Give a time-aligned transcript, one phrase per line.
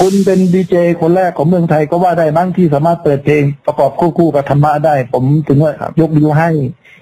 [0.00, 6.50] คุณเป็นดีเจคนแรกของเมืองไทยก็ว่าได้มั้งที่สามารถเปิดเพลงประกอบควบคู่กับธรรมะได้ ผมถึงว่ายกนิ้วให้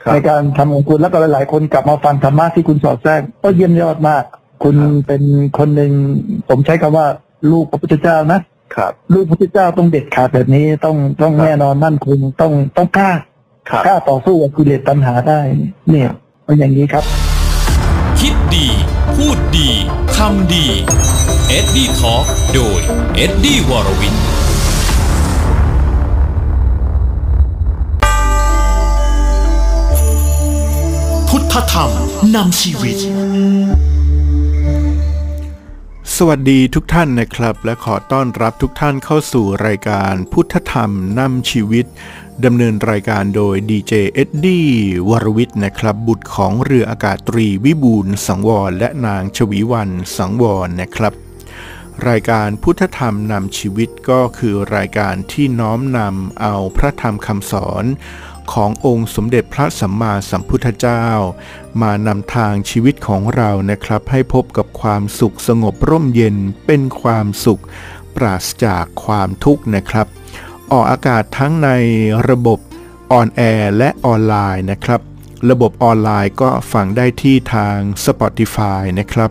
[0.02, 4.24] ครับในการทำของคุณแล้วก็หลาย ๆ คนกลับมาฟังธรรมะที่คุณสอดแทรกก็เยี่ยมยอดมาก
[4.64, 5.22] คุณเป็น
[5.58, 5.92] คนหนึ่ง
[6.48, 7.06] ผมใช้คำว่า
[7.50, 8.40] ลูกพระพุทธเจ้านะ
[8.76, 13.10] ครับลูกพระพุทธเจ้าต้องเด็ดขาดแบบนี้ต้องต้องครับแน่นอนมั่นคงต้องต้องกล้า
[13.70, 15.40] ครับกล้าต่อสู้กับกิเลสตัณหาได้
[15.90, 16.08] เนี่ย
[16.44, 17.04] เป็นอย่างนี้ครับ
[18.20, 18.66] คิดดี
[19.16, 19.68] พูดดี
[20.16, 20.66] ทำดี
[21.35, 22.80] เอ็ดดี้ Talk โดย
[23.16, 24.16] เอ็ดดี้วรวิน
[31.28, 31.90] พุทธธรรม
[32.34, 32.96] นำชีวิต
[36.16, 41.86] สวัสดีทุกท่านนะครับ และขอต้อนรับทุกท่านเข้าสู่รายการพุทธธรรมนำชีวิต
[42.44, 44.68] ดำเนินรายการโดยดีเจเอ็ดดี้
[45.08, 51.25] วรวิทย์นะครับ บุตรของเรืออากาศตรีวิบูลสังวร และนางชวีวันสังวรนะครับ
[52.08, 57.84] รายการพุทธธรรมนำชีวิตก็คือรายการที่น้อมนำเอาพระธรรมคำสอน
[58.52, 61.04] ขององค์สมเด็จพระสัมมาสัมพุทธเจ้า
[61.82, 66.36] มานำทางชีวิตของเรานะครับ ให้พบกับความสุขสงบร่มเย็น
[66.66, 67.62] เป็นความสุข
[68.16, 70.06] ปราศจากความทุกข์นะครับ
[70.72, 71.70] ออกอากาศทั้งใน
[72.28, 72.58] ระบบ
[73.12, 75.00] on air และออนไลน์นะครับ
[75.50, 79.30] ระบบออนไลน์ก็ฟังได้ที่ทาง Spotify นะครับ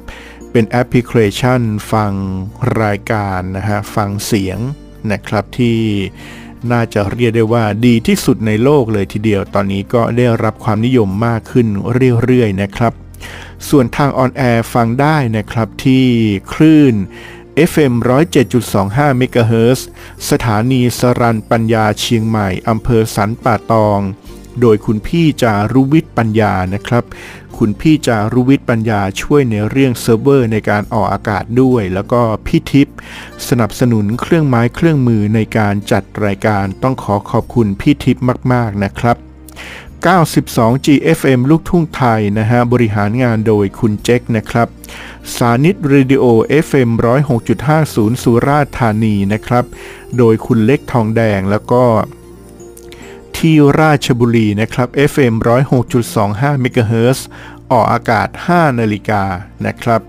[0.57, 1.61] เป็นแอปพลิเคชัน
[1.91, 2.11] ฟัง
[2.81, 4.59] รายการนะฮะฟังเสียง
[5.11, 5.79] นะครับที่
[6.71, 11.67] น่าจะเรียกได้ว่าดีที่สุดในโลกเลยทีเดียว ตอนนี้ก็ได้รับความนิยมมากขึ้น
[12.23, 12.93] เรื่อยๆนะครับ
[13.69, 16.05] ส่วนทาง on air ฟังได้นะครับที่
[16.53, 16.95] คลื่น
[17.71, 17.93] FM
[18.57, 19.79] 107.25 MHz
[20.29, 23.99] สถานีสรันปัญญาเชียงใหม่ อำเภอสันป่าตอง
[24.61, 27.03] โดยคุณพี่จารุวิทย์ปัญญานะครับ
[27.57, 32.95] คุณพี่จารุวิทย์ปัญญาช่วยในเรื่องเซิร์ฟเวอร์ในการออกอากาศด้วย แล้วก็พี่ทิพย์
[33.47, 39.17] สนับสนุนเครื่องไม้เครื่องมือในการจัดรายการต้องขอขอบคุณพี่ทิพย์มาก ๆ นะครับ
[40.05, 44.67] 92 GFM ลูกทุ่งไทยนะฮะ บริหารงานโดยคุณเจ๊กนะครับ
[45.35, 46.25] สานิตเรดิโอ
[46.65, 46.89] FM
[47.57, 49.65] 106.50 สุราษฎร์ธานีนะครับ
[50.17, 51.83] โดยคุณเล็กทองแดงแล้วก็
[53.37, 55.33] ที่ราชบุรีนะครับ FM
[55.99, 57.19] 106.25 MHz
[57.71, 59.23] ออกอากาศ 5 นาฬิกา
[59.65, 60.01] นะครับ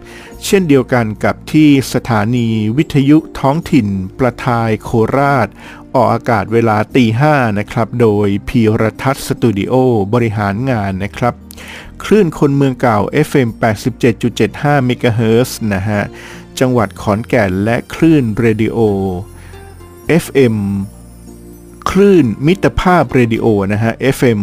[0.44, 3.88] เช่นเดียวกันกับที่สถานีวิทยุท้องถิ่น
[4.18, 5.48] ประทายโคราช
[5.94, 9.74] ออกอากาศเวลาตีห้านะครับ โดยพีรทัศน์สตูดิโอ
[10.14, 11.34] บริหารงานนะครับ
[12.04, 12.98] คลื่นคนเมืองเก่า
[13.28, 13.48] FM
[14.14, 16.02] 87.75 MHz นะฮะ
[16.60, 18.78] จังหวัดขอนแก่นและคลื่นเรดิโอ
[20.22, 20.56] FM
[21.90, 24.40] คลื่นมิตรภาพเรดิโอนะฮะ FM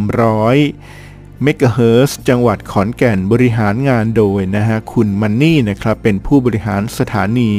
[0.69, 7.53] 100เมกะเฮิร์จังหวัดขอนแก่นบริหารงานโดยนะฮะคุณมันนี่นะครับเป็นผู้บริหารสถานี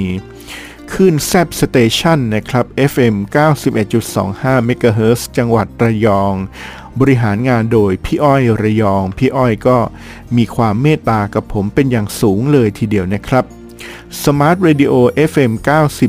[0.93, 3.15] คลื่นแซ่บ Station นะครับ FM
[3.91, 6.35] 91.25เมกะเฮิรตซ์จังหวัดระยอง
[7.01, 9.79] บริหารงานโดยพี่อ้อยระยอง พี่อ้อยก็
[10.37, 13.45] มีความเมตตากับผมเป็นอย่างสูงเลยทีเดียวนะครับ
[14.23, 14.95] Smart Radio
[15.31, 15.53] FM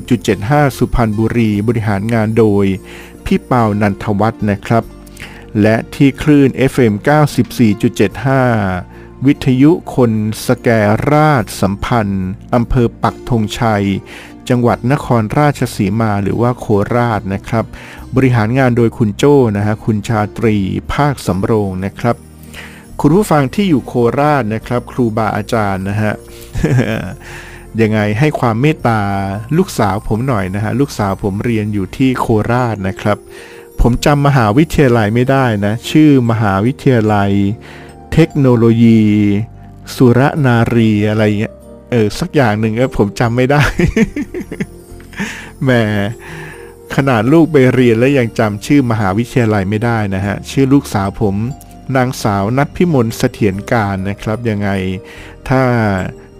[0.09, 2.65] 90.75 สุพรรณบุรี บริหารงานโดย
[3.25, 4.83] พี่เปานันทวัฒน์นะครับ
[5.61, 6.93] และที่คลื่น FM
[8.09, 10.11] 94.75 วิทยุคน
[10.47, 10.69] สแก
[11.11, 13.85] ราชสัมพันธ์อำเภอปักธงชัย
[14.49, 16.65] จังหวัดนครราชสีมาหรือว่าโค
[16.95, 17.65] ราชนะครับ
[18.15, 20.57] บริหารงานโดยคุณโจ้นะฮะคุณชาตรี
[20.93, 22.15] ภาคสำโรงนะครับ
[23.01, 26.13] คุณผู้ฟังที่อยู่โคราชนะครับ ครูบาอาจารย์นะฮะ
[27.81, 29.01] ยังไงให้ความเมตตา
[29.57, 33.17] ลูกสาวผมหน่อยนะฮะลูกสาวผมเรียนอยู่ที่โคราชนะครับ
[33.81, 37.31] ผมจำมหาวิทยาลัยไม่ได้นะ ชื่อมหาวิทยาลัย
[38.13, 39.01] เทคโนโลยี
[39.95, 41.53] สุรนารีอะไรเงี้ย
[41.91, 43.63] เออสักอย่างหนึ่งก็ผมจำไม่ได้
[45.63, 45.71] แหม
[46.95, 51.35] ขนาดลูกไปเรียนแล้วยังจำชื่อมหาวิทยาลัยไม่ได้นะฮะชื่อลูกสาวผม
[51.95, 54.69] นางสาวนัทพิมลเสถียรการนะครับยังไง
[55.49, 55.61] ถ้า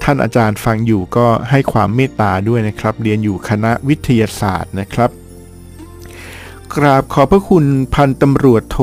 [0.08, 5.10] ท่านอาจารย์ฟังอยู่ก็ให้ความเมตตาด้วยนะครับ เรียนอยู่คณะวิทยาศาสตร์นะครับ
[6.74, 8.80] กราบขอบพระคุณพันตำรวจโท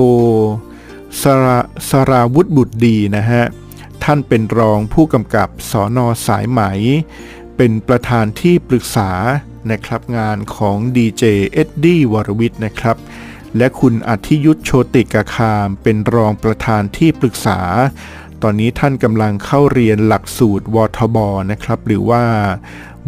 [1.23, 1.59] สรา
[1.89, 3.43] สราวุฒิบุตรดีนะฮะ
[4.05, 6.61] ท่านเป็นรองผู้กำกับสอนอสายไหม
[7.57, 9.11] เป็นประธานที่ปรึกษา
[9.71, 12.97] นะครับงานของดีเจเอ็ดดี้วรวิทย์นะครับ
[13.57, 17.61] และคุณอธิยุทธโชติกาคาม เป็นรองประธานที่ปรึกษา
[18.43, 21.19] ตอนนี้ท่านกำลังเข้าเรียนหลักสูตรวทบ
[21.51, 22.25] นะครับ หรือว่า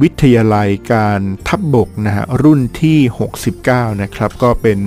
[0.02, 2.98] วิทยาลัยการทัพบบกนะฮะรุ่นที่
[3.50, 4.80] 69 นะครับ ก็เป็น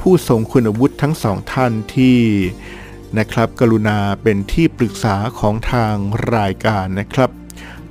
[0.00, 2.18] ผู้ทรงคุณวุฒิทั้งสองท่านที่
[3.18, 5.94] นะครับ กรุณาเป็นที่ปรึกษาของทาง
[6.36, 7.30] รายการนะครับ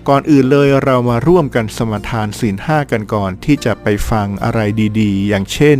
[0.07, 4.59] ก่อนอื่นเลยเรามาร่วมกันสมทานศีลห้ากันก่อนที่จะไปฟังอะไร
[4.99, 5.79] ดีๆ อย่างเช่น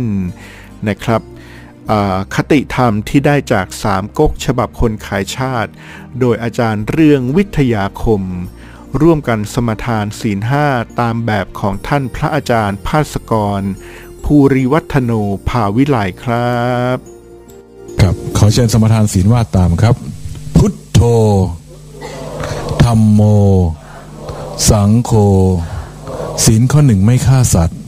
[0.88, 1.22] นะครับ
[2.34, 5.70] คติธรรมที่ได้จากสามก๊กฉบับคนขายชาติ
[6.20, 8.22] โดยอาจารย์เรื่องวิทยาคม
[9.00, 10.66] ร่วมกันสมทานศีลห้า
[11.00, 13.62] ตามแบบของท่านพระอาจารย์ภาสกร
[14.24, 15.12] ภูริวัฒโน
[15.48, 16.58] ภาวิไลครั
[16.94, 16.96] บ
[18.00, 19.94] ครับขอเชิญสมทานศีลว่าตามครับ
[20.56, 21.00] พุทโธ
[22.84, 23.20] ธรรมโม
[24.70, 25.12] สังโฆ
[26.44, 27.78] ศีลข้อหนึ่งไม่ฆ่าสัตว์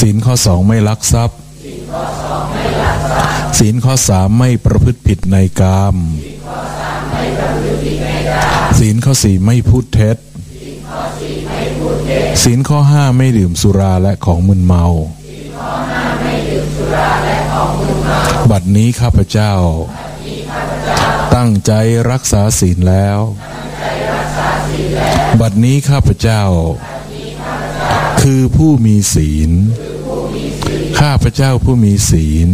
[0.00, 1.38] ศีลข้อสองไม่ลักทรัพย์
[3.58, 5.96] ศีลข้อสามไม่ประพฤติผิดในกาม
[8.78, 10.16] ศีลข้อสี่ไม่พูดเท็จ
[12.42, 14.84] ศีลข้อห้าไม่ดื่มสุราและของมึนเมา
[18.50, 19.52] บัดนี้ข้าพเจ้า
[21.34, 21.72] ตั้งใจ
[22.10, 23.18] รักษาศีลแล้ว
[25.40, 26.42] บัดนี้ข้าพเจ้า
[28.22, 29.50] คือผู้มีศีล
[30.98, 32.50] ข้าพเจ้าผู้มีศีล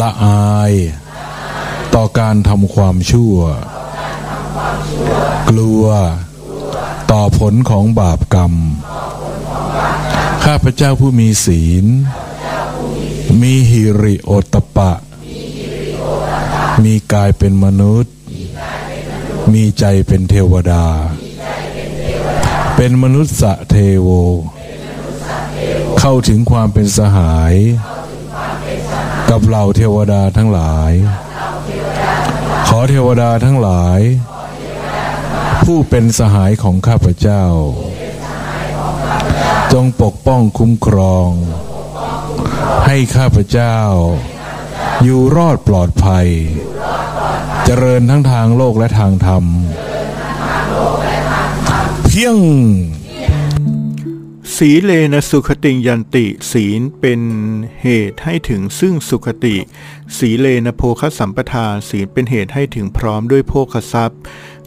[0.00, 0.72] ละอาย
[1.94, 3.36] ต่อการทำความชั่ว
[5.50, 5.84] กลัว
[7.10, 8.52] ต่อผลของบาปกรรม
[10.44, 11.84] ข้าพเจ้าผู้มีศีล
[13.40, 14.92] มีหิริโอตปะ
[16.84, 18.12] มีกายเป็นมนุษย์
[19.52, 20.86] มีใจเป็นเทวดา
[22.76, 24.08] เป็นมนุษย์สะเทโว
[26.06, 27.54] เข้าถึงความเป็นสหาย
[29.30, 30.92] กับเหล่าเทวดาทั้งหลาย
[32.68, 34.00] ขอเทวดาทั้งหลาย
[35.64, 37.44] ผู้เป็นสหายของข้าพเจ้า
[39.72, 41.28] จงปกป้องคุ้มครอง
[42.86, 43.78] ให้ข้าพเจ้า
[45.02, 46.28] อยู่รอดปลอดภัย
[47.64, 49.44] เจริญทั้งทางโลกและทางธรรม
[52.08, 52.36] เพียง
[54.52, 57.20] สีเลนะสุขติยันติศีลเป็น
[57.82, 59.56] เหตุให้ถึงซึ่งสุขติ
[60.18, 64.20] สีเลนะโภคสัมปทาศีลเป็นเหตุให้ถึงพร้อมด้วยโภคทรัพย์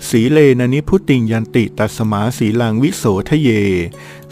[0.09, 3.49] สีเลนะนิพุติยันติตัสมาสีลังวิโสทะเย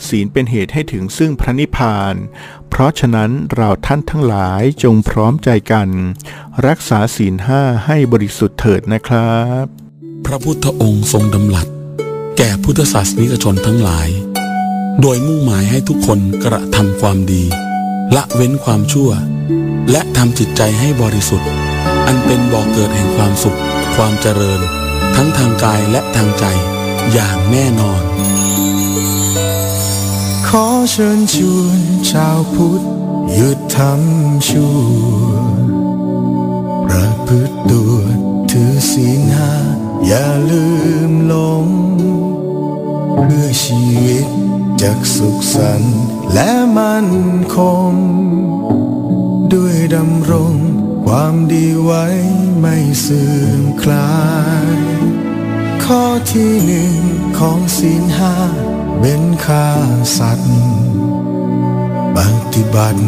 [0.08, 2.16] ศีลเป็นเหตุให้ถึงซึ่งพระนิพพาน
[2.70, 5.90] เพราะฉะนั้นเราท่านทั้งหลายจงพร้อมใจกัน
[6.68, 9.66] รักษาศีลห้าให้บริสุทธิ์เถิดนะครับ
[10.26, 11.68] พระพุทธองค์ทรงดำรัส
[12.38, 14.10] แก่พุทธศาสนิกชนทั้งหลาย
[15.02, 17.44] โดยมุ่งหมายให้ทุกคนกระทำความดี
[18.16, 19.10] ละเว้นความชั่ว
[19.92, 21.50] และทำจิตใจให้บริสุทธิ์
[22.08, 23.60] อันเป็นบ่อกเกิดแห่งความสุข
[23.96, 24.60] ความเจริญ
[25.16, 26.46] ทั้งทางกายและทางใจ
[27.14, 28.02] อย่างแน่นอน
[30.48, 31.80] ขอเชิญชวน
[32.12, 32.82] ชาวพุทธ
[33.34, 34.78] หยุดทำชั่ว
[36.86, 37.94] ประพฤติตัว
[38.52, 39.52] ถือศีลห้า
[40.08, 40.66] อย่าลื
[41.10, 41.34] มหล
[41.64, 41.66] ง
[43.22, 44.28] เพื่อชีวิต
[44.88, 45.98] จะสุขสันต์
[46.34, 47.10] และมั่น
[47.56, 47.58] ค
[47.92, 47.94] ง
[49.54, 50.54] ด้วยดำรง
[51.06, 52.06] ความดีไว้
[52.60, 54.20] ไม่เสื่อมคลา
[54.76, 54.78] ย
[55.86, 56.96] ข้อที่หนึ่ง
[57.40, 58.36] ของศีลห้า
[59.00, 59.70] เป็นฆ่า
[60.18, 60.58] สัตว์
[62.16, 62.18] ป
[62.54, 63.06] ฏิบัติ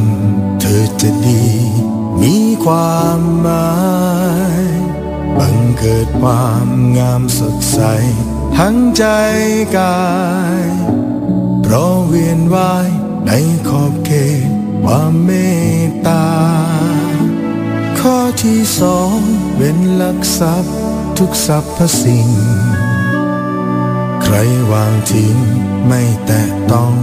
[0.61, 1.45] เธอจะดี
[2.21, 2.35] มี
[2.65, 3.75] ความหมา
[4.63, 4.65] ย
[5.37, 7.79] บังเกิดความงามสดใส
[8.57, 9.03] ทั้งใจ
[9.77, 10.01] กา
[10.65, 10.67] ย
[11.69, 12.89] เพราะเวียนว่าย
[13.25, 13.31] ใน
[13.67, 14.11] ขอบเข
[14.47, 14.49] ต
[14.83, 15.29] ความเม
[15.85, 16.27] ตตา
[17.99, 19.17] ข้อที่สอง
[19.57, 20.75] เป็นลักทรัพย์
[21.17, 22.29] ทุกสรรพสิ่ง
[24.23, 24.35] ใคร
[24.71, 25.37] วางทิ้ง
[25.87, 26.93] ไม่แตะต้อง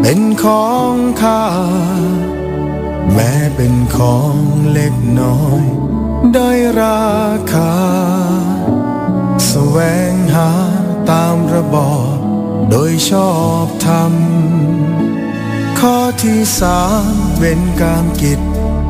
[0.00, 1.44] เป็นของข้า
[3.12, 4.34] แม้เป็นของ
[4.72, 5.62] เล็กน้อย
[6.34, 7.10] ได้รา
[7.52, 7.74] คา
[9.48, 9.78] แสว
[10.12, 10.50] งหา
[11.10, 12.09] ตามระบอบ
[12.70, 13.32] โดยชอ
[13.64, 14.12] บธรรม
[15.80, 18.40] ข้อที่สามเป็นการกิจ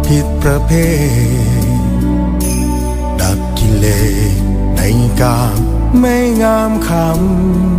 [0.07, 0.73] ผิดประเภ
[1.65, 1.67] ท
[3.21, 3.87] ดับกิเล
[4.33, 4.41] ส
[4.77, 4.81] ใน
[5.21, 5.59] กาม
[5.99, 6.91] ไม่งามค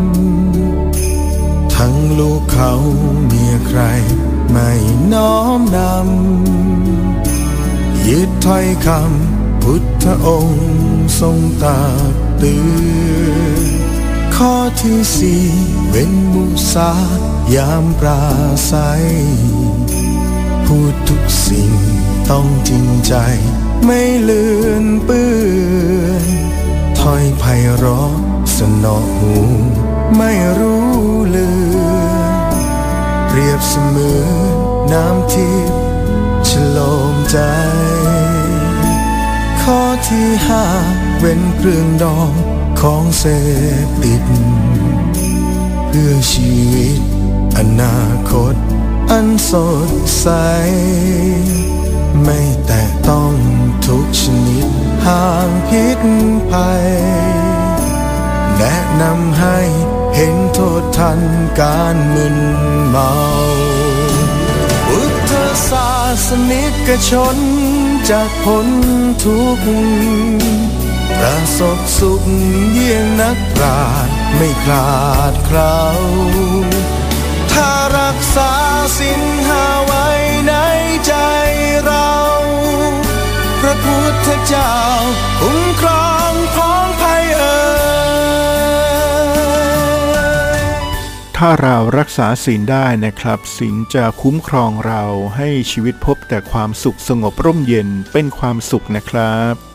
[0.08, 2.72] ำ ทั้งลูกเขา
[3.26, 3.82] เมียใคร
[4.52, 4.72] ไม่
[5.14, 10.64] น้อมนำยึดถ้อยคำพุทธองค์
[11.20, 11.82] ทรงตรั
[12.12, 13.81] กเตือน
[14.46, 15.46] ข้อที่สี่
[15.90, 16.92] เว้นมุสา
[17.56, 18.24] ยามปรา
[18.72, 19.06] ศัย
[20.66, 21.72] พูดทุกสิ่ง
[22.30, 23.14] ต้องจริงใจ
[23.86, 25.30] ไม่เลือนเปื้
[26.04, 26.28] อน
[27.00, 27.44] ถ้อยไพ
[27.76, 28.12] เราะ
[28.56, 29.34] สนอหู
[30.18, 30.92] ไม่รู้
[31.30, 31.80] เลือ
[33.28, 34.56] เปรียบเสมือน
[34.94, 35.78] น้ำทิพย์
[36.48, 36.80] ฉโล
[37.14, 37.38] มใจ
[39.62, 40.64] ข้อที่ห้า
[41.20, 42.34] เว้นเครื่องดอง
[42.80, 43.24] ของเส
[43.86, 44.24] พติด
[45.88, 47.02] เพื่อชีวิต
[47.58, 48.00] อนา
[48.30, 48.56] คต
[49.12, 49.52] อันส
[49.90, 50.28] ดใส
[52.24, 53.34] ไม่แต่ต้อง
[53.86, 54.70] ทุกชนิด
[55.06, 56.00] ห่างพิษ
[56.50, 56.88] ภัย
[58.58, 59.60] แนะนำให้
[60.16, 61.20] เห็นโทษทัน
[61.60, 62.38] การมึน
[62.90, 63.12] เมา
[64.88, 65.32] พุทธ
[65.70, 65.90] ศา
[66.26, 67.38] สนิกชน
[68.10, 68.68] จากพ้น
[69.24, 69.72] ทุกข์
[71.24, 72.24] ประสบสุข
[72.72, 74.92] เยี่ยงนักปราชญ์ไม่คลา
[75.32, 75.80] ดเคล้า
[77.54, 78.52] ถ้ารักษา
[79.00, 80.08] สินหาไว้
[80.48, 80.54] ใน
[81.06, 81.14] ใจ
[81.84, 82.14] เรา
[83.62, 84.76] พระพุทธเจ้า
[85.42, 87.60] คุ้มครองพ้องภัยเอ่
[90.60, 90.62] ย
[91.38, 95.04] ถ้าเรารักษาศีลได้นะครับศีลจะคุ้มครองเรา
[95.38, 99.71] ให้ชีวิตพบแต่ความสุขสงบร่มเย็นเป็นความสุขนะครับ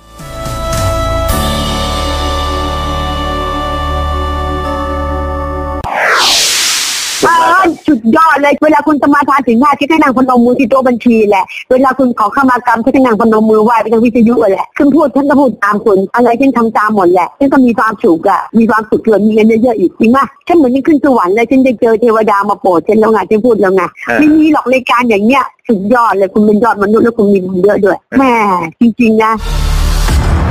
[7.88, 23.82] สุดยอดเลย เวลาคุณสมาทานถึงห้าที่ให้นางพนมมือที่โต๊ะบัญชีแหละ เวลาคุณขอเข้ามากรรมที่ให้นางพนมมือไหว้ไปทางวิทยุอะแหละคุณพูดท่านก็พูดตามคุณอะไรฉันทำตามหมดแหละฉันก็มีความสุขอะมีความสุขเกินมีเงินเยอะๆอีกจริงไหมฉันเหมือนยังขึ้นสวรรค์เลยฉันได้เจอเทวดามาโปรดฉันแล้วไงฉันพูดแล้วไง
[24.18, 28.34] ไม่มีหรอกรายการอย่างเนี้ยสุดยอดเลยคุณเป็นยอดมนุษย์แล้วคุณมีบุญเยอะด้วยแม่
[28.80, 29.32] จริงๆนะ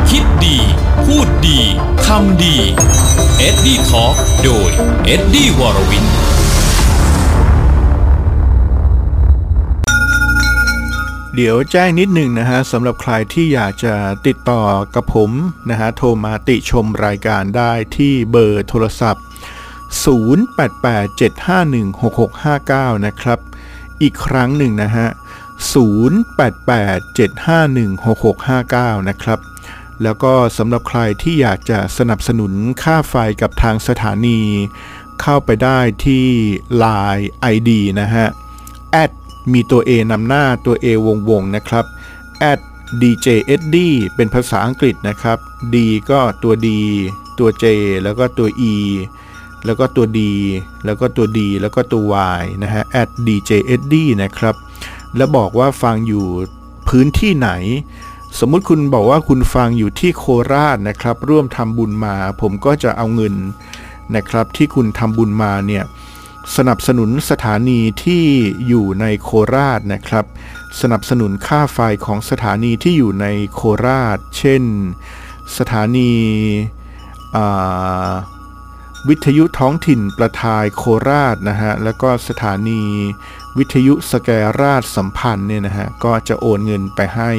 [0.10, 0.58] คิดดี
[1.06, 1.60] พูดดี
[2.06, 2.56] ทำดี
[3.38, 4.70] เอ็ดดี้ทอล์กโดย
[5.06, 6.06] เอ็ดดี้วรวิน
[11.36, 13.94] เดี๋ยวแจ้งนิดหนึ่งนะฮะสำหรับใครที่อยากจะ
[14.28, 14.64] ติดต่อ
[14.96, 15.32] กับผม
[15.70, 19.24] นะฮะโทรมาติชมรายการได้ที่เบอร์โทรศัพท์
[22.94, 23.40] 0887516659 นะครับ
[24.02, 25.08] อีกครั้งหนึ่งนะฮะ
[28.94, 29.40] 0887516659 นะครับ
[30.04, 32.52] แล้วก็สำหรับใครที่อยากจะสนับสนุน
[32.84, 34.40] ค่าไฟกับทางสถานี
[35.22, 36.26] เข้าไปได้ที่
[36.84, 37.70] Line ID
[38.02, 38.26] นะฮะ
[39.04, 39.12] at
[39.54, 41.86] มีตัว A นำหน้าตัว A วงวงๆนะครับ
[42.52, 42.60] at
[43.02, 43.78] djsd
[44.16, 45.38] เป็นภาษาอังกฤษนะครับ
[45.74, 45.76] d
[46.10, 46.70] ก็ตัว d
[47.40, 47.66] ตัว j
[48.04, 48.76] แล้วก็ตัว e
[49.66, 50.20] แล้วก็ตัว d
[50.86, 54.56] แล้วก็ตัว d แล้วก็ตัว y นะฮะ at djsd นะครับ
[55.18, 56.26] แล้วบอกว่าฟังอยู่
[56.90, 57.50] พื้นที่ไหน
[58.40, 63.34] สมมุติคุณบอกว่าคุณฟังอยู่ที่โคราชนะครับ ร่วมทำบุญมา ผมก็จะเอาเงิน
[64.16, 65.84] นะครับ ที่คุณทำบุญมาเนี่ย
[66.56, 68.26] สนับสนุนสถานีที่
[68.68, 70.26] อยู่ในโคราชนะครับ
[70.82, 74.64] สนับสนุนค่าไฟของสถานีที่อยู่ในโคราช เช่น
[75.58, 76.12] สถานี
[79.10, 82.82] วิทยุท้องถิ่นประทายโคราชนะฮะ แล้วก็สถานี
[83.58, 84.30] วิทยุสแก
[84.62, 87.32] ราชสัมพันธ์เนี่ยนะฮะ ก็จะโอนเงินไปให้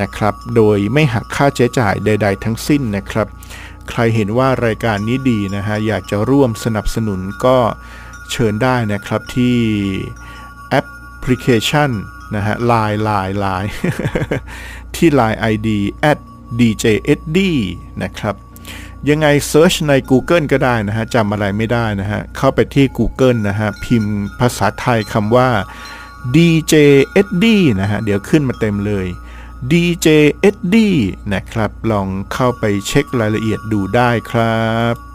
[0.00, 3.26] นะครับ โดยไม่หักค่าใช้จ่ายใด ๆ ทั้งสิ้นนะครับ
[3.90, 7.58] ใครเห็นว่ารายการนี้ดีนะฮะ อยากจะร่วมสนับสนุนก็
[8.32, 9.56] เชิญได้นะครับที่
[10.70, 10.86] แอป
[11.22, 11.90] พลิเคชัน
[12.34, 13.70] นะฮะ Line Line Line
[14.94, 15.68] ที่ Line ID
[16.10, 16.18] at
[16.58, 17.38] djsd
[18.02, 18.34] นะครับ
[19.10, 25.48] ยังไงเซิร์ชใน Google ก็ได้นะฮะจำอะไรไม่ได้นะฮะ เข้าไปที่ Google นะฮะ พิมพ์ภาษาไทยคำว่า
[26.34, 27.44] DJSD
[27.80, 29.06] นะฮะ เดี๋ยวขึ้นมาเต็มเลย
[29.70, 30.76] DJSD
[31.34, 35.05] นะครับ ลองเข้าไปเช็ครายละเอียดดูได้ครับ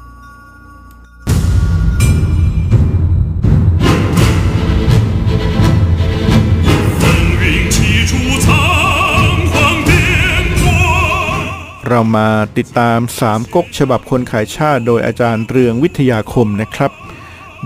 [11.91, 16.91] เรามาติดตามสามก๊กฉบับคนขายชาติ โดยอาจารย์เรืองวิทยาคมนะครับ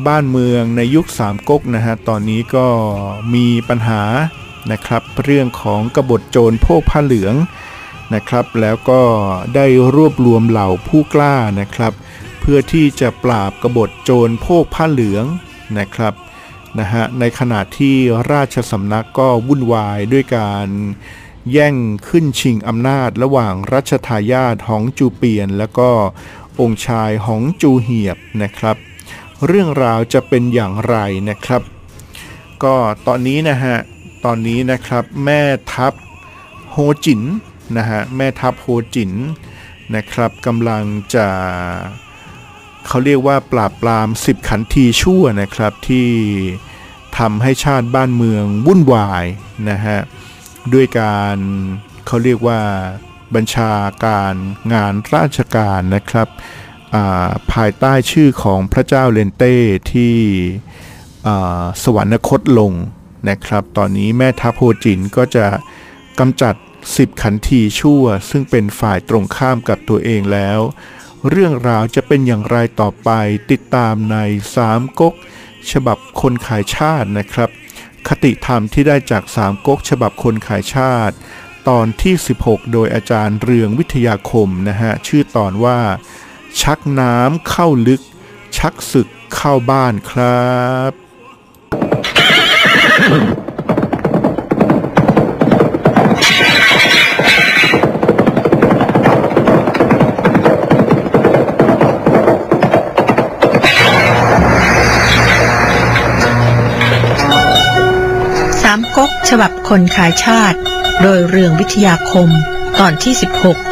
[0.08, 2.67] บ้านเมืองในยุคสามก๊กนะฮะตอนนี้ก็
[3.34, 4.01] มีปัญหา
[4.72, 7.36] นะครับ เรื่องของกบฏโจรโพกผ้าเหลือง
[8.13, 9.01] นะครับ แล้วก็
[9.55, 9.65] ได้
[9.96, 11.94] รวบรวมเหล่าผู้กล้านะครับ
[12.39, 15.25] เพื่อที่จะปราบกบฏโจรโพกผ้าเหลือง
[15.79, 16.13] นะครับ
[16.79, 17.96] นะฮะในขณะที่
[18.32, 20.67] ราชสำนักก็วุ่นวายด้วยการ
[21.51, 21.75] แย่ง
[22.07, 25.89] ขึ้นชิงอำนาจระหว่างรัชทายาทหองจูเปียน แล้วก็
[26.59, 28.77] องค์ชายหองจูเหียบนะครับ
[29.45, 30.95] เรื่องราวจะเป็นอย่างไร
[31.29, 31.61] นะครับ
[32.63, 32.75] ก็
[33.07, 33.77] ตอนนี้นะฮะ
[34.25, 35.41] ตอนนี้นะครับแม่
[35.73, 35.93] ทัพ
[36.71, 37.21] โฮจิน
[37.77, 39.11] นะฮะแม่ทัพโฮจิน
[39.95, 40.83] นะครับกำลัง
[41.15, 41.27] จะ
[42.87, 46.09] เขาเรียกว่าปราบปรามสิบขันทีชั่วนะครับที่
[47.17, 49.25] ทำให้ชาติบ้านเมืองวุ่นวาย
[49.69, 49.99] นะฮะ
[50.74, 51.38] ด้วยการ
[52.05, 52.62] เขาเรียกว่า
[53.36, 53.72] บัญชา
[54.05, 54.34] การ
[54.74, 59.55] งานราชการนะครับาภายใต้ชื่อของพระเจ้าเลนเต้
[59.93, 60.15] ที่
[61.84, 62.74] สวรรคตลง
[63.29, 65.45] นะครับ ตอนนี้แม่ทัพโฮจินก็จะ
[66.19, 66.55] กำจัด
[66.88, 70.60] 10ขันทีชั่ว ซึ่งเป็นฝ่ายตรงข้ามกับตัวเองแล้ว
[71.29, 73.10] เรื่องราวจะเป็นอย่างไรต่อไป
[73.51, 74.17] ติดตามใน
[74.55, 75.13] สามก๊ก
[75.72, 77.50] ฉบับคนขายชาตินะครับ
[78.07, 81.15] คติธรรมที่ได้จากสามก๊กฉบับคนขายชาติ
[81.69, 85.79] ตอนที่ 16 โดยอาจารย์เรืองวิทยาคมนะฮะ ชื่อตอนว่า
[86.62, 88.01] ชักน้ำเข้าลึก
[88.57, 90.55] ชักศึกเข้าบ้านครั
[90.89, 90.91] บ
[108.97, 110.57] ก๊กฉบับคนขายชาติ
[111.01, 112.29] โดยเรืองวิทยาคม
[112.79, 113.13] ตอนที่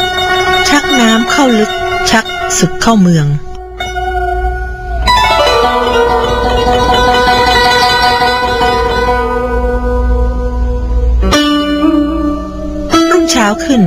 [0.05, 1.71] 16 ชักน้ำเข้าลึก
[2.11, 2.25] ชัก
[2.59, 3.25] ศึกเข้าเมือง
[13.11, 13.81] รุ่งเช้าขึ้น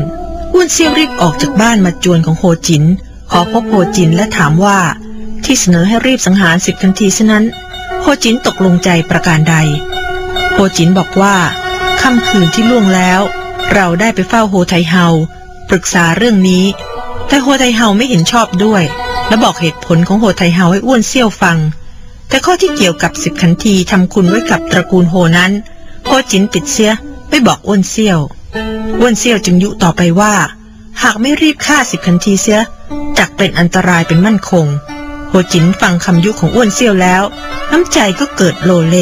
[0.52, 2.84] อ้วนเซียวรีบออกจากบ้านมาจวนของโฮจิน
[3.30, 4.78] ขอพบโฮจินและถามว่า
[5.44, 7.44] ที่เสนอให้รีบสังหารสิบทันทีฉะนั้น
[8.00, 9.56] โฮจินตกลงใจประการใด
[10.58, 11.36] โฮจินบอกว่า
[12.00, 13.20] ค่ำคืนที่ล่วงแล้ว
[13.74, 15.06] เราได้ไปเฝ้าโฮไทเฮา
[15.68, 16.64] ปรึกษาเรื่องนี้
[17.28, 18.82] แต่โฮไทเฮาไม่เห็นชอบด้วย
[19.28, 21.58] และบอกเหตุผลของโฮไทเฮาให้อ้วนเสี้ยวฟัง
[22.28, 25.52] แต่ข้อที่เกี่ยวกับสิบขันทีทำคุณไว้กับตระกูลโฮนั้น
[26.06, 26.92] โฮจินปิดเสีย
[27.28, 28.18] ไม่บอกอ้วนเสี้ยว
[29.00, 30.34] อ้วนเสี้ยวจึงยุต่อไปว่า
[31.02, 32.60] หากไม่รีบฆ่าสิบขันทีเสีย
[33.18, 34.66] จักเป็นอันตรายเป็นมั่นคง
[35.52, 37.22] จินฟังคำยุของอ้วนเซี่ยวแล้ว
[37.72, 38.96] น้ำใจก็เกิดโลเล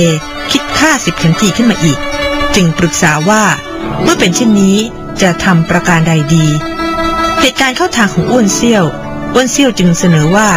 [0.51, 1.99] คิดฆ่าสิบขันทีขึ้นมาอีก
[2.55, 3.43] จึงปรึกษาว่า
[4.03, 4.77] เมื่อเป็นเช่นนี้
[5.23, 6.47] จะทำประการใดดี
[7.41, 8.85] เหตุการณ์เข้าทางของอ้วนเซี่ยว
[9.35, 10.51] อ้วนเซี่ยวจึงเสนอว่า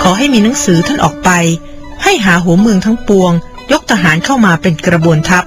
[0.00, 1.30] ขอให้มีหนังสือท่านออกไป
[2.02, 3.32] ให้หาหัวเมืองทั้งปวง
[3.72, 5.44] ยกทหารเข้ามาเป็นกระบวนทัพ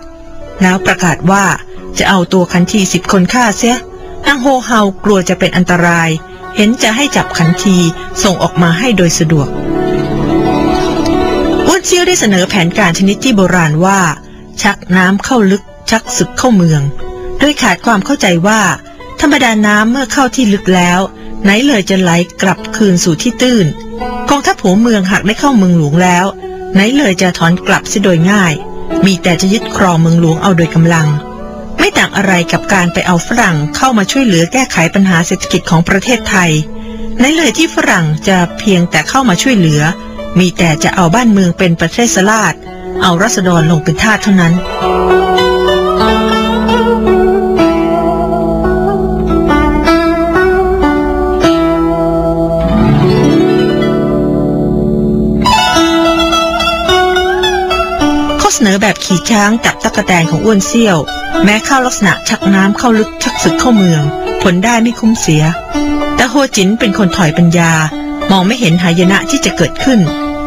[0.61, 1.45] แล้วประกาศว่า
[1.97, 3.77] จะเอาตัวขันทีสิบคนฆ่าเสีย
[4.27, 6.09] นางโฮเฮากลัวจะเป็นอันตราย
[6.55, 7.77] เห็นจะให้จับขันที
[8.23, 9.47] ส่งออกมาให้โดยสะดวก
[11.67, 13.99] อ้วนเซี่ยวได้เสนอแผนการชนิดที่โบราณว่า
[14.61, 16.81] ชักน้ำเข้าลึก ชักศึกเข้าเมือง
[17.39, 18.61] โดยขาดความเข้าใจว่า
[19.21, 20.99] ธรรมดาน้ำเมื่อเข้าที่ลึกแล้ว
[21.43, 22.11] ไหนเลยจะไหล
[22.41, 23.65] กลับคืนสู่ที่ตื้น
[24.29, 26.25] กองทัพหัวเมืองหากได้เข้าเมืองหลวงแล้ว
[26.73, 28.53] ไหนเลยจะถอนกลับเสียโดยง่าย
[29.05, 31.07] มีแต่จะยึดครองเมืองหลวงเอาโดยกำลัง
[31.83, 36.51] ไม่ต่างอะไรกับการไปเอาฝรั่งเข้ามาช่วยเหลือแก้ไขปัญหาเศรษฐกิจของประเทศไทย
[37.19, 39.81] ในเลยที่ฝรั่งจะเพียงแต่เข้ามาช่วยเหลือ
[40.39, 42.53] มีแต่จะเอาบ้านเมืองเป็นประเทศสลาด
[43.01, 44.53] เอารัษฎรลงเป็นทาสเท่านั้น
[58.71, 60.97] อเสนอแบบขี่ช้างจับตะกะแตนของอ้วนเซี่ยว
[61.43, 64.01] แม้เข้าลักษณะชักน้ำเข้าลึกชักศึกเข้าเมือง
[64.41, 65.43] ผลได้ไม่คุ้มเสีย
[66.15, 67.71] แต่โฮจินเป็นคนถอยปัญญา
[68.31, 69.99] มองไม่เห็นหายนะที่จะเกิดขึ้น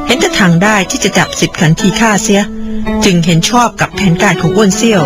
[0.07, 2.43] เห็นแต่ทางได้ที่จะจับสิบขันทีฆ่าเสีย
[3.05, 5.03] จึงเห็นชอบกับแผนการของอ้วนเซี่ยว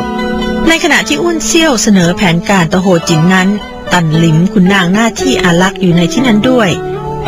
[0.69, 3.49] ในขณะที่อ้วนเซี่ยวเสนอแผนการต่อโฮจินนั้น
[3.93, 6.71] ตันหลิมคุณนางหน้าที่อารักษ์อยู่ในที่นั้นด้วย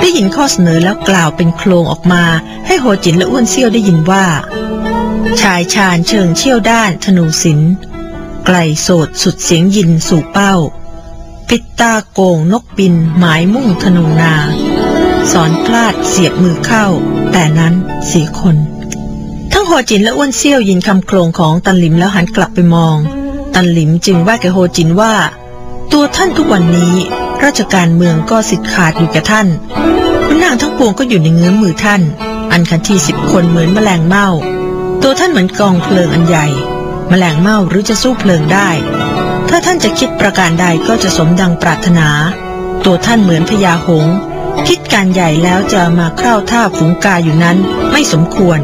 [0.00, 2.24] ได้ยินข้อเสนอแล้วกล่าวเป็นโครงออกมา
[2.66, 4.24] ให้โฮจินและอ้วนเซี่ยวได้ยินว่า
[5.40, 7.72] ชายชาญเชิงเชี่ยวด้านธนูศิลป์
[8.46, 10.54] ไกลโสดสุดเสียงยินสู่เป้า
[11.48, 14.34] ปิดตาโกงนกบินหมายมุ่งธนูนา
[15.32, 16.86] สอนพลาดเสียบมือเข้า
[17.32, 17.74] แต่นั้น
[18.10, 18.56] สียคน
[19.52, 22.96] ทั้งโฮจินและอ้วนเซี่ยวยินคำโครงของตันหลิมแล้วหันกลับไปมอง
[23.54, 25.14] ตันหลิมจึงว่าแกโฮจินว่า
[25.92, 26.94] ตัวท่านทุกวันนี้
[27.44, 29.46] ราชการเมืองก็สิทธิ์ขาดอยู่กับท่าน
[30.24, 32.02] คุณนางทั้งปวงก็อยู่ในเงื้อมมือท่าน
[32.52, 34.28] อันคันที่สิบคนเหมือนแมลงเม่า
[35.02, 36.46] ตัวท่านเหมือนกองเพลิงอันใหญ่
[37.08, 38.68] แมลงเม่าหรือจะสู้เพลิงได้
[39.48, 42.08] ถ้าท่านจะคิดประการใดก็จะสมดังปรารถนา
[42.84, 44.06] ตัวท่านเหมือนพญาหง
[44.68, 47.58] คิดการใหญ่แล้วจะมาคร่าวท่าฝูงกาอยู่นั้น
[47.90, 48.60] ไม่สมควร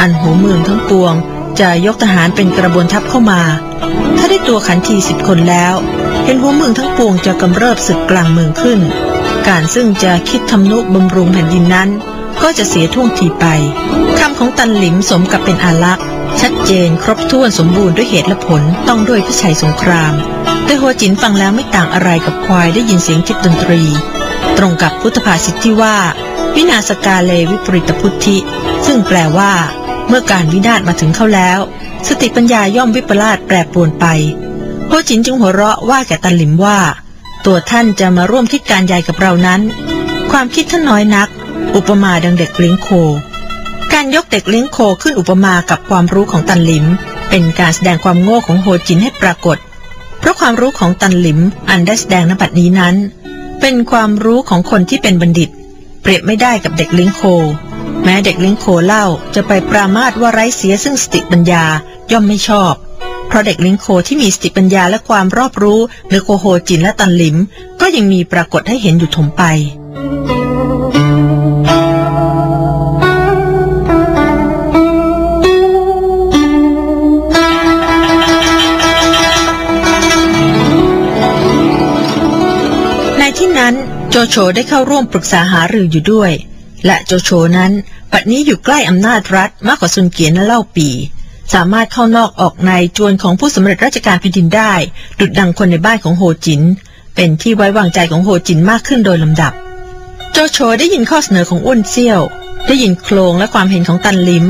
[0.00, 1.14] อันหัวเมืองทั้งปวง
[1.60, 3.42] จะยกทหารเป็นกระบวนทัพเข้ามา
[4.16, 5.74] ถ้าได้ตัวขันทีสิบคนแล้ว
[6.24, 8.80] เห็นหัวเมืองทั้งปวงจะกำเริบศึกกลางเมืองขึ้น
[9.48, 11.88] การซึ่งจะคิดทำนุบำรุงแผ่นดินนั้น
[12.42, 13.46] ก็จะเสียท่วงทีไป
[14.18, 16.04] คำของตันหลิมสมกับเป็นอาลักษ์
[16.40, 20.14] ชัดเจนครบถ้วนสมบูรณ์ด้วยเหตุและผลต้องด้วยพิชัยสงคราม
[20.64, 23.82] แต่หัวจินฟังแล้วไม่ต่างอะไรกับควายได้ยินเสียงคิดดนตรี
[24.58, 25.96] ตรงกับพุทธภาษิตที่ว่า
[26.54, 28.36] วินาศกาเลวิปริตพุทธิ
[28.86, 29.52] ซึ่งแปลว่า
[30.08, 31.58] เมื่อการวินาศมาถึงเขาแล้ว
[32.08, 34.06] สติปัญญาย่อมวิปลาสแปรปรวนไป
[34.88, 36.78] โฮจินจึงหัวเราะว่าแก่ตันหลิมว่า
[37.46, 39.60] ตัวท่านจะมาร่วมคิดการใหญ่กับเรานั้น
[40.30, 41.28] ความคิดท่านน้อยนัก
[41.74, 42.88] อุปมาดังเด็กเลี้ยงโค
[44.06, 46.86] การยกเด็กเลี้ยงโคขึ้นอุปมากับความรู้ของตันหลิม
[47.30, 49.58] เป็นการแสดงความโง่ของโฮจินให้ปรากฏ
[50.20, 51.38] เพราะความรู้ของตันหลิม
[51.70, 52.94] อันได้แสดงนบัดนี้นั้น
[53.60, 55.50] เป็นความรู้ของคนที่เป็นบัณฑิต
[56.02, 57.22] เปรียบไม่ได้กับเด็กเลี้ยงโค
[58.04, 61.64] แม้เด็กเลี้ยงโคเล่าจะไปปรามาสว่าไร้เสียซึ่งสติปัญญา
[62.12, 62.74] ย่อมไม่ชอบ
[63.28, 67.36] เพราะเด็กเลี้ยงโคที่มีสติปัญญาและความรอบรู้หรือโคโฮจินและตันหลิม
[67.80, 69.44] ก็ยังมีปรากฏให้เห็นอยู่ถมไป
[84.16, 86.32] โจโฉได้เข้าร่วมปรึกษาหารืออยู่ด้วย
[86.86, 87.72] และโจโฉนั้น
[88.12, 90.88] บัดนี้อยู่ใกล้อำนาจรัฐมากกว่าซุนเกียนและเล่าปี
[91.54, 94.72] สามารถเข้านอกออกในจวนของผู้สำเร็จราชการแผ่นดินได้
[95.18, 96.62] ดุจดังคนในบ้านของโฮจิน
[97.14, 99.52] เป็นที่ไว้วางใจของโฮจินมากขึ้นโดยลำดับ
[100.32, 102.20] โจโฉได้ยินข้อเสนอของอ้วนเสี้ยว
[102.66, 104.44] ได้ยินโคลงและความเห็นของตันหลิม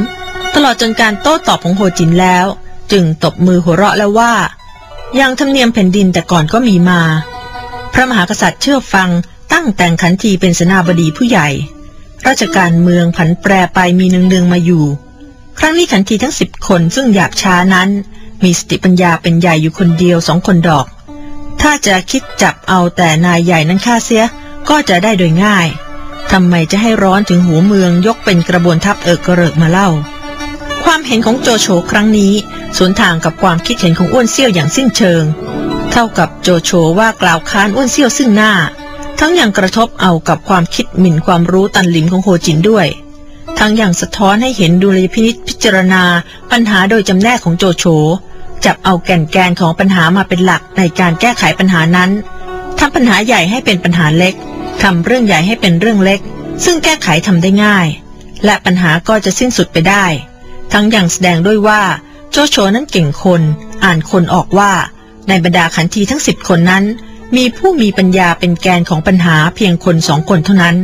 [0.54, 2.46] ตลอดจนการโต้ตอบของโฮจินแล้ว
[2.92, 4.32] จึงตบมือหัวเราะแล้วว่า
[5.20, 7.00] ยังธรรมเนียมแผ่นดินแต่ก่อนก็มีมา
[7.92, 9.08] พระมหากษัตริย์เชื่อฟัง
[9.52, 11.48] ตั้งแต่งขันทีเป็นสนาบดีผู้ใหญ่
[12.26, 14.84] ราชการเมืองผันแปรไปมีเนืองๆมาอยู่
[15.58, 17.88] ครั้งนี้ขันทีทั้งสิบคนซึ่งหยาบช้านั้น
[18.42, 20.86] มีสติปัญญาเป็นใหญ่อยู่คนเดียวสองคนดอก
[21.60, 24.24] ถ้าจะคิดจับเอาแต่นายใหญ่นั้นฆ่าเสีย
[24.68, 25.68] ก็จะได้โดยง่าย
[26.32, 29.88] ทำไมจะให้ร้อนถึงหัวเมืองยกเป็นกระบวนทัพเอิกกระเริกมาเล่า
[30.84, 32.32] ความเห็นของโจโฉครั้งนี้
[32.76, 35.22] สวนทางกับความคิดเห็นของอ้วนเซี่ยวอย่างสิ้นเชิง
[35.92, 38.52] เท่ากับโจโฉว่ากล่าวค้านอ้วนเซี่ยวซึ่งหน้า
[39.18, 42.86] ทั้งยังกระทบเอากับความคิดหมิ่นความรู้ตันหลิมของโฮจินด้วย
[43.58, 46.02] ทั้งยังสะท้อนให้เห็นดุลยพินิษพิจารณา
[46.50, 47.84] ปัญหาโดยจำแนกของโจโฉ
[48.64, 52.10] จับเอาแก่นแกนของปัญหามาเป็นหลักในการแก้ไขปัญหานั้น
[52.78, 54.34] ทำปัญหาใหญ่ให้เป็นปัญหาเล็ก
[54.82, 56.20] ทำเรื่องใหญ่ให้เป็นเรื่องเล็ก
[56.64, 57.86] ซึ่งแก้ไขทำได้ง่าย
[58.44, 60.04] และปัญหาก็จะสิ้นสุดไปได้
[60.72, 61.82] ทั้งยังแสดงด้วยว่า
[62.30, 63.42] โจโฉนั้นเก่งคน
[63.84, 64.72] อ่านคนออกว่า
[65.28, 66.84] ในบรรดาขันทีทั้งสิบคนนั้น
[67.34, 70.76] มีผู้มีปัญญาเป็นแกนของปัญหาเพียงคนสองคนเท่านั้น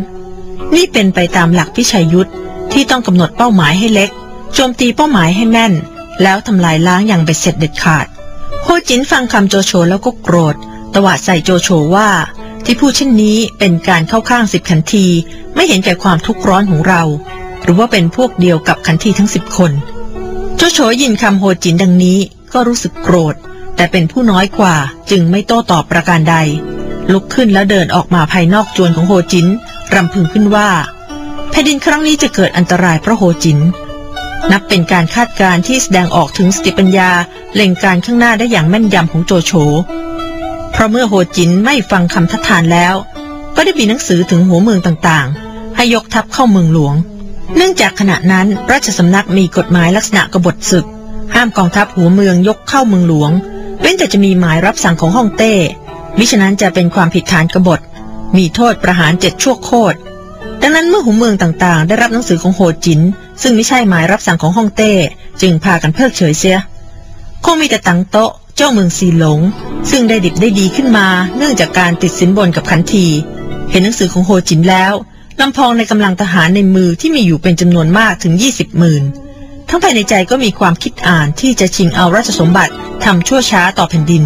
[0.74, 2.30] นี่เป็นไปตามหลักพิชัยยุทธ
[2.72, 4.10] ที่ต้องกำหนดเป้าหมายให้เล็ก
[4.54, 5.72] โจมตีเป้าหมายให้แม่น
[6.22, 8.06] แล้วทำลายล้างอย่างเบ็ดเสร็จเด็ดขาด
[8.62, 10.54] โฮจินฟังคำโจโฉแล้วก็โกรธ
[10.94, 12.08] ตวาดใส่โจโฉว่า
[12.64, 15.06] ที่พูดเช่นนี้เป็นการเข้าข้างสิบขันที
[15.54, 17.02] ไม่เห็นแก่ความทุกข์ร้อนของเรา
[17.62, 19.72] หรือว่าเป็นพวกเดียวกับขันทีทั้งสิบคน
[20.56, 22.18] โจโฉยินคำโฮจินดังนี้
[22.52, 23.34] ก็รู้สึกโกรธ
[23.76, 24.76] แต่เป็นผู้น้อยกว่า
[25.10, 26.36] จึงไม่โต้ตอบประการใด
[27.12, 29.46] ลุกขึ้นแล้วเดินออกมาภายนอกจวนของโฮจิน
[29.94, 30.68] รำพึงขึ้นว่า
[31.50, 33.58] แผ่นดินครั้งนี้จะเกิดอันตรายเพราะโฮจิน
[34.52, 37.10] นับเป็นการคาดการณ์ที่แสดงออกถึงสติปัญญา
[37.54, 39.52] เล็งการข้างหน้าได้อย่างแม่นยำของโจโฉ
[40.72, 42.94] เพราะเมื่อโฮจินไม่ฟังคำทัดทานแล้ว
[43.56, 46.94] ก็ได้มีหนังสือถึงหัวเมืองต่างๆ ให้ยกทัพเข้าเมืองหลวง
[47.56, 50.86] เนื่องจากขณะนั้นราชสำนักมีกฎหมายลักษณะกบฏศึก
[51.34, 53.30] ห้ามกองทัพหัวเมืองยกเข้าเมืองหลวง
[53.82, 55.54] เว้นแต่จะมีหมายรับสั่งของฮ่องเต้
[56.18, 57.80] มิฉะนั้นจะเป็นความผิดฐานกบฏ
[58.36, 59.96] มีโทษประหารเจ็ดชั่วโคตร
[60.62, 63.00] ดังนั้นเมื่อหัวเมืองต่างๆ ได้รับหนังสือของโฮจิน
[63.42, 64.92] ซึ่งไม่ใช่หมายรับสั่งของฮ่องเต้
[65.40, 66.58] จึงพากันเพิกเฉยเสีย
[67.44, 69.40] คงมีแต่ตังโต๊ะเจ้าเมืองซีหลง
[69.90, 73.06] ซึ่งได้ดิบได้ดีขึ้นมา เนื่องจากการติดสินบนกับขันที
[73.70, 74.94] เห็นหนังสือของโฮจินแล้ว
[75.40, 79.02] ลำพองในกำลังทหารในมือที่มีอยู่เป็นจำนวนมากถึง 20หมื่น
[79.74, 82.72] ทั้งภายในใจก็มีความคิดอ่านที่จะชิงเอาราชสมบัติ
[83.04, 84.24] ทำชั่วช้าต่อแผ่นดิน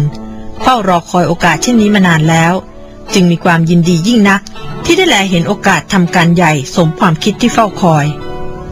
[0.61, 2.53] เฝ้ารอคอยโอกาสเช่นนี้มานานแล้ว
[3.13, 4.41] จึงมีความยินดียิ่งนัก
[4.85, 8.05] ที่ได้แลเห็นโอกาสทำการใหญ่สมความคิดที่เฝ้าคอย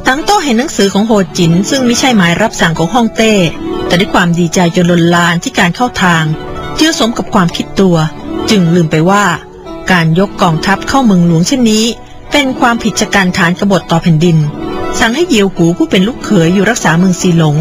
[0.07, 3.33] ตั้งโต้เห็นหนังสือของโฮจิน ซึ่งไม่ใช่หมายรับสั่งของฮ่องเต้
[3.87, 6.23] แต่ด้วยความดีใจจนลนลานที่การเข้าทาง
[6.75, 7.95] เชื่อสมกับความคิดตัว
[8.49, 9.25] จึงลืมไปว่า
[9.91, 11.85] การยกกองทัพเข้าเมืองหลวงเช่นนี้
[12.31, 14.37] เป็นความผิดจากการฐานกบฏต่อแผ่นดิน
[14.99, 17.55] สั่งให้เหยียวหูผู้เป็นลูกเขยอยู่รักษาเมืองซีหลง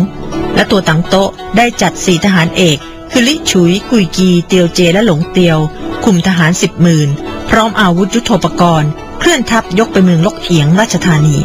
[0.55, 2.79] และตัวตังโตะได้จัดสี่ทหารเอก
[3.11, 5.59] คือลิฉุย กุยกี เตียวเจและหลงเตียว
[6.05, 7.09] คุมทหารสิบหมื่น
[7.51, 11.37] พร้อมอาวุธยุโทโธปกรณ์ เคลื่อนทัพยกไปเมืองลกเอียงราชธานี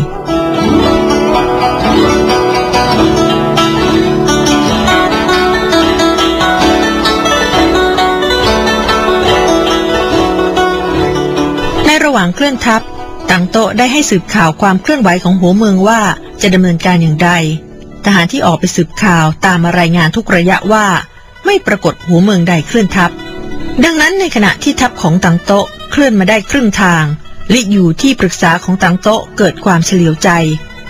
[11.85, 12.81] ในระหว่างเคลื่อนทัพ
[13.41, 16.01] งโตะได้ให้สืบข่าวความเคลื่อนไหวของหัวเมืองว่า
[16.41, 17.29] จะดำเนินการอย่างไร
[18.05, 20.85] ทหารที่ออกไปสืบข่าวตามมารายงานทุกระยะว่า
[21.45, 23.11] ไม่ปรากฏหัวเมืองใดเคลื่อนทัพ
[23.83, 27.03] ดังนั้นในขณะที่ทัพของตังโตะเคลื่อนมาได้ครึ่งทาง
[27.53, 30.29] ลิอยู่ที่ปรึกษาของตังโตะเกิดความเฉลียวใจ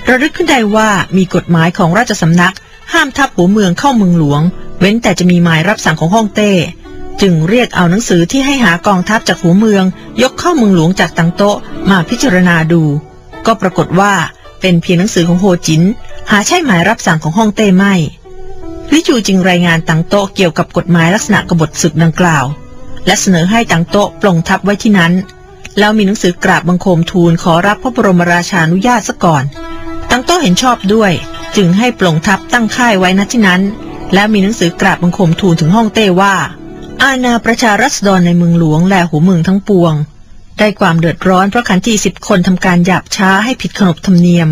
[0.07, 2.55] ระลึกขึ้นได้ว่ามีกฎหมายของราชสำนัก
[2.93, 4.41] ห้ามทัพหัวเมืองเข้าเมืองหลวง
[4.79, 6.51] เว้นแต่จะมีหมายรับสั่งของฮ่องเต้
[7.21, 9.84] จึงเรียกเอาหนังสือที่ให้หากองทัพจากหัวเมือง
[10.21, 11.43] ยกเข้าเมืองหลวงจากตังโต
[11.89, 12.84] มาพิจารณาดู
[13.45, 14.13] ก็ปรากฏว่า
[14.62, 15.82] เป็นเพียงหนังสือของโฮจิน
[16.32, 17.93] หาใช่หมายรับสั่งของฮ่องเต้ไม่
[18.91, 22.45] ลิจูจึงรายงานตังโตเกี่ยวกับกฎหมายลักษณะกบฏศึกดังกล่าว
[23.05, 25.13] และเสนอให้ตังโตปลงทัพไว้ที่นั้น
[25.79, 29.43] แล้วมีหนังสือกราบบังคมทูลขอรับพระบรมราชานุญาตซะก่อน
[30.12, 31.12] ตังโตเห็นชอบด้วย
[31.55, 33.62] จึงให้ปลงทัพตั้งค่ายไว้ณที่นั้น
[34.13, 36.36] แล้วมีหนังสือกราบบังคมทูลถึงห้องเต้ว่า
[37.03, 39.93] อาณาประชารัษฎรในเมืองหลวงและหัวเมืองทั้งปวง
[40.59, 44.49] ได้ความเดือดร้อนเพราะขันทีสิบคนทำการหยาบช้าให้ผิดขนบธรรมเนียม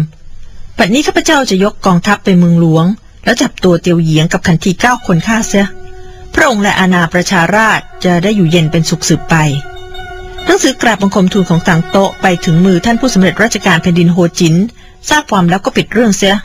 [0.77, 2.86] บัดนี้ข้าพเจ้าจะยกกองทัพไปเมืองหลวง
[3.25, 5.67] แล้วจับตัวเตียวเหยียงกับขันทีเก้าคนฆ่าเสีย
[6.33, 9.36] พระองค์และอาณาประชาราษฎร์จะได้อยู่เย็นเป็นสุขสืบไป
[10.45, 14.55] หนังสือกราบบังคมทูลของตั๋งโต๊ะไปถึงมือท่านผู้สำเร็จราชการแผ่นดินโฮจิน
[15.10, 16.36] ทราบความแล้วก็ปิดเรื่องเสีย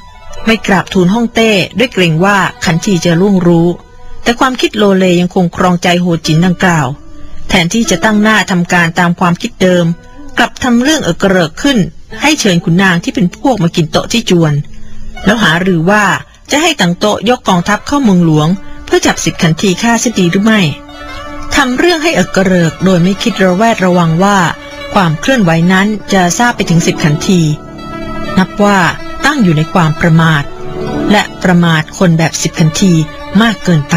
[0.46, 3.68] ไม่กราบทูลฮ่องเต้ด้วยเกรงว่าขันทีจะล่วงรู้
[4.22, 6.88] แต่ความคิดโลเลยังคงครองใจโฮจินดังกล่าว
[7.48, 9.86] แทนที่จะตั้งหน้าทำการตามความคิดเดิม
[10.38, 11.78] กลับทำเรื่องเอกระเริกขึ้น
[12.22, 14.52] ให้เชิญขุนนางที่เป็นพวกมากินโต๊ะที่จวน
[15.24, 16.04] แล้วหาหรือว่า
[16.50, 18.48] จะให้ต่างโต๊ะยกกองทัพเข้าเมืองหลวง
[18.84, 20.60] เพื่อจับสิทธิขันทีฆ่าเสียดีหรือไม่
[21.54, 24.38] ทำเรื่องให้เอกระเริกโดยไม่คิดระแวดระวังว่า
[24.94, 27.40] ความเคลื่อนไหวนั้นจะทราบไปถึงสิบขันที
[28.38, 28.78] นับว่า
[29.24, 30.42] ตั้งอยู่ในความประมาท
[31.12, 32.92] และประมาทคนแบบสิบขันที
[33.40, 33.96] มากเกินไป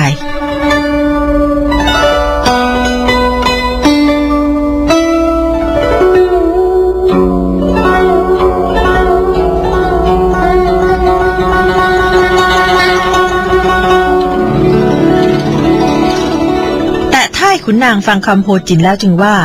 [17.11, 19.35] แต่ถ้าขุนนางฟังคำโฮจินแล้วจึงว่า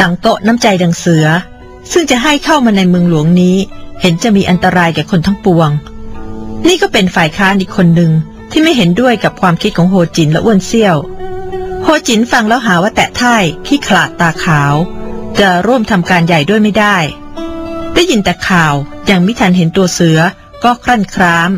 [0.00, 1.26] ต่างโต๊ะน้ำใจดังเสือ
[1.92, 3.56] ซึ่งจะให้เข้ามาในเมืองหลวงนี้
[4.00, 5.70] เห็นจะมีอันตรายแก่คนทั้งปวง
[6.68, 8.10] นี่ก็เป็นฝ่ายค้านอีกคนหนึ่ง
[8.50, 10.96] ที่ไม่เห็นด้วยกับความคิดของโฮจินและอ้วนเซี่ยว
[11.84, 14.74] โฮจินฟังแล้วหาว่าแตะท่ายขี้ขลาดตาขาว
[15.40, 16.96] จะร่วมทำการใหญ่ด้วยไม่ได้
[17.94, 18.74] ได้ยินแต่ข่าว
[19.10, 20.18] ยังไม่ทันเห็นตัวเสือ
[20.64, 21.50] ก็ครั่นคราม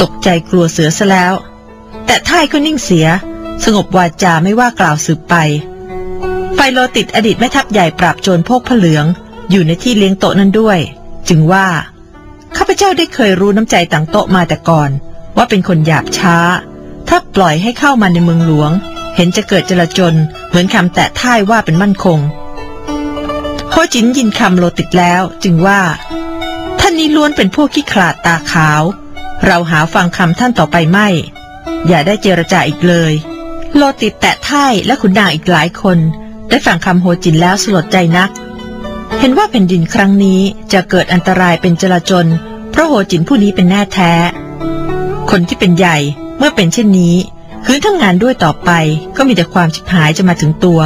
[0.00, 1.34] ตกใจกลัวเสือซะแล้ว
[2.06, 3.06] แต่ท่ายก็นิ่งเสีย
[3.64, 5.34] สงบวาจาไม่ว่ากล่าวสืบไป
[6.54, 9.06] ไฟโลติดอดีตแม่ทัพใหญ่ปราบโจรพวกผเหลือง
[9.50, 10.78] อยู่ในที่เลี้ยงโต๊ะนั้นด้วย
[11.28, 11.66] จึงว่า
[12.56, 14.90] ข้าพเจ้าได้เคยรู้น้ำใจต่างโต๊ะมาแต่ก่อน
[15.36, 16.36] ว่าเป็นคนหยาบช้า
[17.08, 18.70] ถ้าปล่อยให้เข้ามาในเมืองหลวง
[19.16, 20.14] เห็นจะเกิดจลาจล
[20.48, 22.18] เหมือนคำแตะท่ายว่าเป็นมั่นคง
[23.70, 25.80] โฮจินยินคำโลติดแล้วจึงว่า
[26.80, 28.82] ท่านนี้ล้วนเป็นพวกขี้ขลาดตาขาว
[29.44, 31.08] เราหาฟังคำท่านต่อไปไม่
[31.88, 33.12] อย่าได้เจรจาอีกเลย
[33.76, 35.98] โลติดแตะท่ายและขุนนางอีกหลายคน
[36.48, 38.30] ได้ฟังคำโฮจินแล้วสลดใจนัก
[39.20, 40.40] เห็นว่าแผ่นดินครั้งนี้
[40.72, 42.26] จะเกิดอันตรายเป็นจลาจล
[42.70, 44.12] เพราะโฮจินผู้นี้เป็นแน่แท้
[45.36, 45.98] คนที่เป็นใหญ่
[46.38, 47.16] เมื่อเป็นเช่นนี้
[47.64, 48.70] คืนทำงงานด้วยต่อไป
[49.16, 50.80] ก็มีแต่ความชิบหายจะมาถึงตัว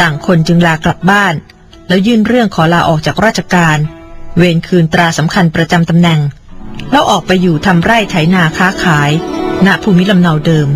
[0.00, 1.34] ต่างคนจึงลากลับบ้าน
[1.88, 3.78] แล้วยื่นเรื่องขอลาออกจากราชการ
[4.36, 6.20] เวรคืนตราสำคัญประจำตำแหน่ง
[6.90, 9.10] แล้วออกไปอยู่ทำไร่ไถนาค้าขาย
[9.66, 10.68] ณภูมิลำเนาเดิม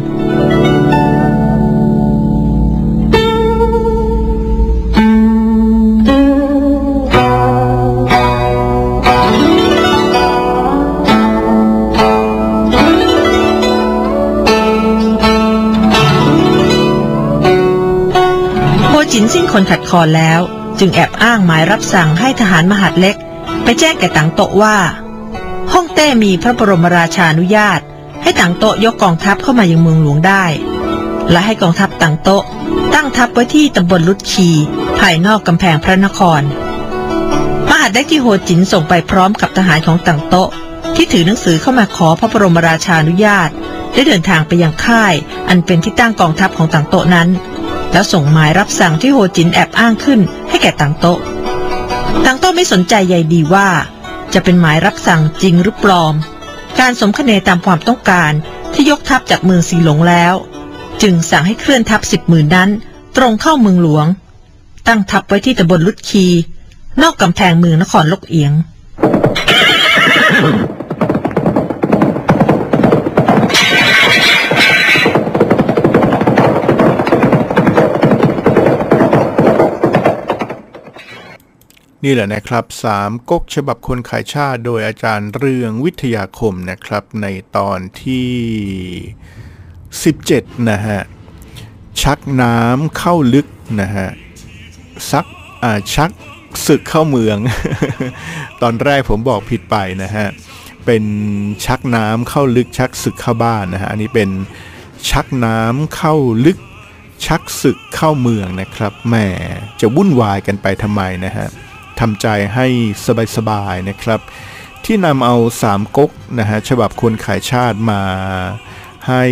[19.14, 20.40] จินสิ้นคนขัดคอแล้ว
[20.78, 23.16] จึงแอบอ้างหมายรับสั่งให้ทหารมหาดเล็ก
[23.62, 24.76] ไปแจ้งแก่ต่างโตะว่า
[25.72, 27.80] ฮ่องเต้มีพระบรมราชานุญาต
[28.22, 30.44] ให้ต่างโตะยกกองทัพเข้ามายังเมืองหลวงได้
[31.30, 32.44] และให้กองทัพต่างโตะ
[32.94, 34.48] ตั้งทัพไว้ที่ตำบลลุดชี
[34.98, 36.42] ภายนอกกำแพงพระนคร
[37.70, 40.48] มหาดเล็กที่โฮจินส่งไปพร้อมกับทหารของต่างโตะ
[40.94, 43.50] ที่ถือหนังสือเข้ามาขอพระบรมราชานุญาต
[43.92, 45.14] ได้เดินทางไปยังค่าย
[45.48, 47.30] อันเป็นที่ตั้งกองทัพของต่างโตะนั้น
[47.92, 51.18] แล้วส่งหมายรับสั่งที่โฮจินแอบอ้างขึ้นให้แก่ต่างโต๊ะ
[52.24, 53.68] ต่างโต๊ะไม่สนใจใยดีว่า
[54.34, 56.14] จะเป็นหมายรับสั่งจริงหรือปลอม
[56.78, 58.32] การสมคเนตามความต้องการ
[58.74, 60.34] ที่ยกทัพจากเมืองสีหลงแล้ว
[61.02, 62.70] จึงสั่งให้เคลื่อนทัพสิบหมื่นนั้น
[63.16, 64.06] ตรงเข้าเมืองหลวง
[64.88, 66.26] ตั้งทัพไว้ที่ตำบลลุดคี
[67.02, 68.52] นอกกำแพงเมืองนครลกเอียง
[82.04, 88.30] นี่แหละนะครับสามก๊กฉบับคนขายชาติโดยอาจารย์เรืองวิทยาคมนะครับในตอนที่
[89.92, 91.00] 17 นะฮะ
[92.02, 93.46] ชักน้ำเข้าลึก
[93.80, 94.08] นะฮะ
[95.10, 95.26] ซัก
[95.62, 96.10] อ่าชัก
[96.66, 97.38] ศึกเข้าเมือง
[98.62, 100.26] ตอนแรกผมบอกผิดไปนะฮะ
[100.86, 101.04] เป็น
[101.66, 104.30] ชักน้ำเข้าลึกชักศึกเข้าบ้านนะฮะ อันนี้เป็น
[105.10, 106.14] ชักน้ำเข้า
[106.46, 106.58] ลึก
[107.26, 109.14] ชักศึกเข้าเมืองนะครับแหม
[109.80, 111.48] จะวุ่นวายกันไปทำไมนะฮะ
[112.02, 112.66] ทำใจให้
[113.36, 114.20] สบายๆนะครับ
[114.84, 118.02] ที่นำเอาสามก๊กนะฮะฉบับคนขายชาติมา
[119.08, 119.24] ให้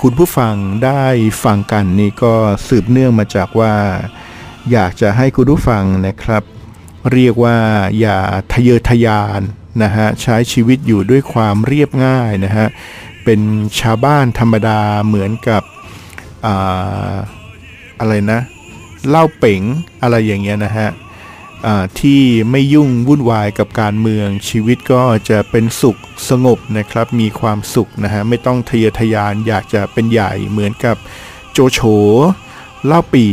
[0.00, 1.04] คุณผู้ฟังได้
[1.44, 2.34] ฟังกันนี่ก็
[2.68, 3.74] สืบเนื่องมาจากว่า
[4.72, 6.42] อยากจะให้คุณผู้ฟังนะครับ
[7.12, 7.56] เรียกว่า
[8.00, 8.18] อย่า
[8.52, 9.40] ทะเยอทะยาน
[9.82, 12.66] นะฮะใช้ชีวิตอยู่ด้วยความเรียบง่ายนะฮะ
[13.24, 13.40] เป็น
[13.80, 15.62] ชาวบ้านธรรมดาเหมือนกับ
[16.46, 16.48] อ
[18.00, 18.40] อะไรนะ
[19.08, 19.62] เหล้าเป๋ง
[20.02, 20.88] อะไรอย่างเงี้ยนะฮะ
[22.00, 25.96] ที่ไม่ยุ่งวุ่นวายกับการเมืองชีวิตก็จะเป็นสุข
[26.28, 30.96] สงบนะครับ มีความสุขนะฮะไม่ต้องทะเยอทะยานอยากจะเป็นใหญ่เหมือนกับ
[31.52, 31.80] โจโฉ
[32.86, 33.26] เล่าปี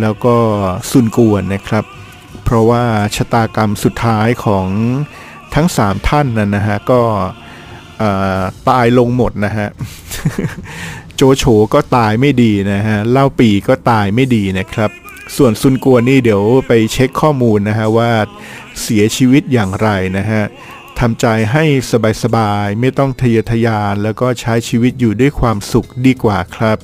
[0.00, 0.36] แล้วก็
[0.90, 1.84] ซุนกวนนะครับ
[2.44, 2.84] เพราะว่า
[3.16, 4.66] ชะตากรรมสุดท้ายของ
[5.54, 7.00] ทั้งสามท่านนั้นนะฮะก็
[8.68, 9.68] ตายลงหมดนะฮะ
[11.16, 14.90] โจโฉก็ตายไม่ดีนะฮะเล่าปีก็ตายไม่ดีนะครับ
[15.36, 18.12] ส่วนซุนกัวนนี่เดี๋ยวไปเช็คข้อมูลนะฮะว่า
[18.82, 20.42] เสียชีวิตอย่างไรนะฮะ
[20.98, 21.64] ทำใจให้
[22.22, 26.78] สบายๆ ไม่ต้องทะเยอทะยาน แล้วก็ใช้ชีวิตอยู่ด้วยความสุขดีกว่าครับ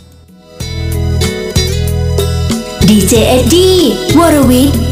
[2.88, 3.76] ดีเจเอ็ดดี้
[4.18, 4.85] วรวิทย์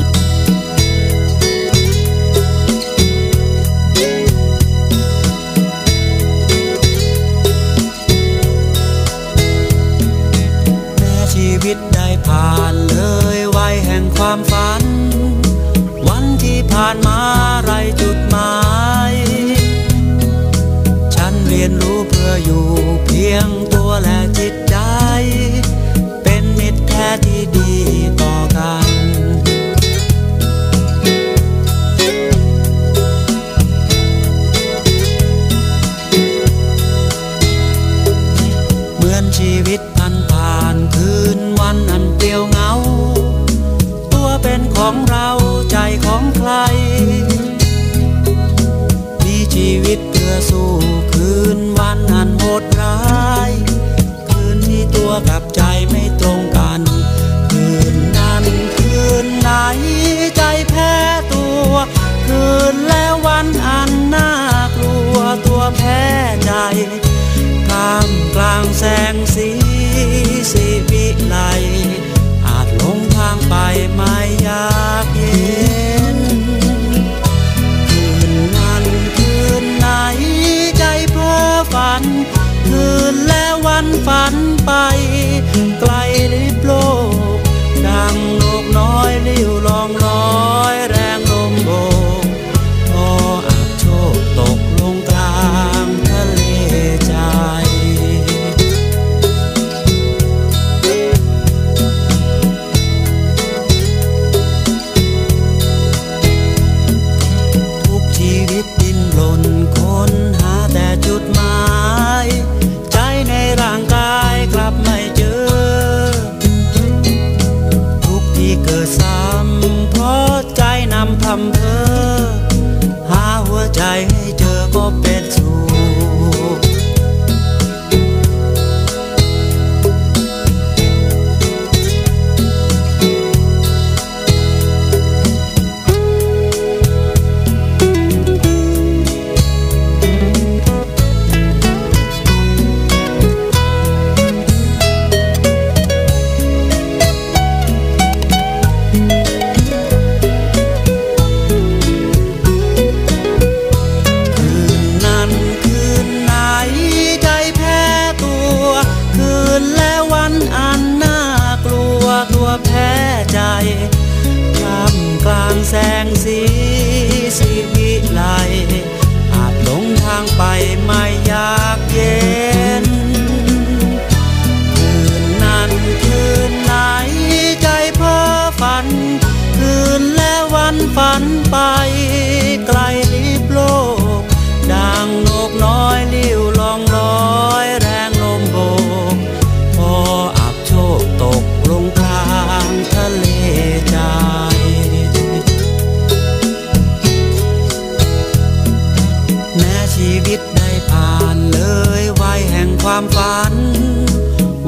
[202.96, 203.54] ความฝัน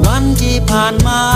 [0.05, 1.26] วันที่ผ่านมา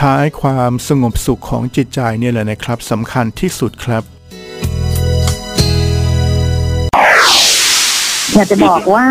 [0.00, 4.02] ท้ายความสงบสุขของจิตใจเนี่ยแหละนะครับสำคัญที่สุดครับ
[8.34, 9.06] อยากจะบอกว่า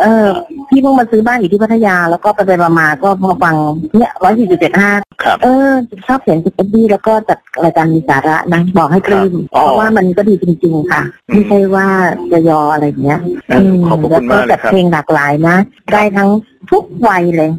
[0.00, 0.26] เออ
[0.68, 3.54] พี่เพิ่งมาซื้อบ้านอยู่ที่พัทยา แล้วก็ไปไปมามาก็พอฟัง
[3.96, 4.90] เนี่ยร้อยสี่จุดเจ็ดห้า
[5.22, 5.70] ครับเออ
[6.06, 11.86] ชอบเสียงจิตดีแล้วก็จัดรายการมีสาระนะบอกให้กรีมอ๋อเพราะว่ามันก็ดีจริง ๆ ค่ะ ไม่ใช่ว่า
[12.32, 13.20] จะยออะไรอย่างเงี้ย
[13.50, 15.56] อืมขอบพระแล้คุวณก็มากเลยจัดครับเพลงหลากหลายนะ
[15.92, 16.28] ได้ทั้ง
[16.70, 17.50] ทุกวัยเลย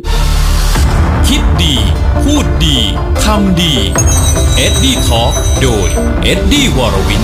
[1.27, 1.75] คิดดี
[2.23, 2.77] พูดดี
[3.23, 3.73] ทำดี
[4.55, 5.87] เอ็ดดี้ Talk โดย
[6.23, 7.23] เอ็ดดี้วรวิน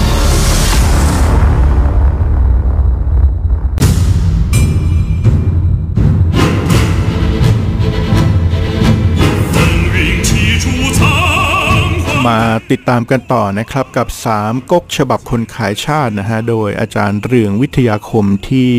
[12.28, 12.42] มา
[12.72, 14.08] ติดตามกันต่อนะครับกับ
[14.40, 18.74] 3ก๊กฉบับคนขายชาตินะฮะโดยอาจารย์เรืองวิทยาคมที่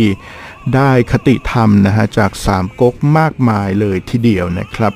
[0.74, 4.94] ได้คติธรรมนะฮะจาก 3ก๊กมากมายเลยทีเดียวนะครับ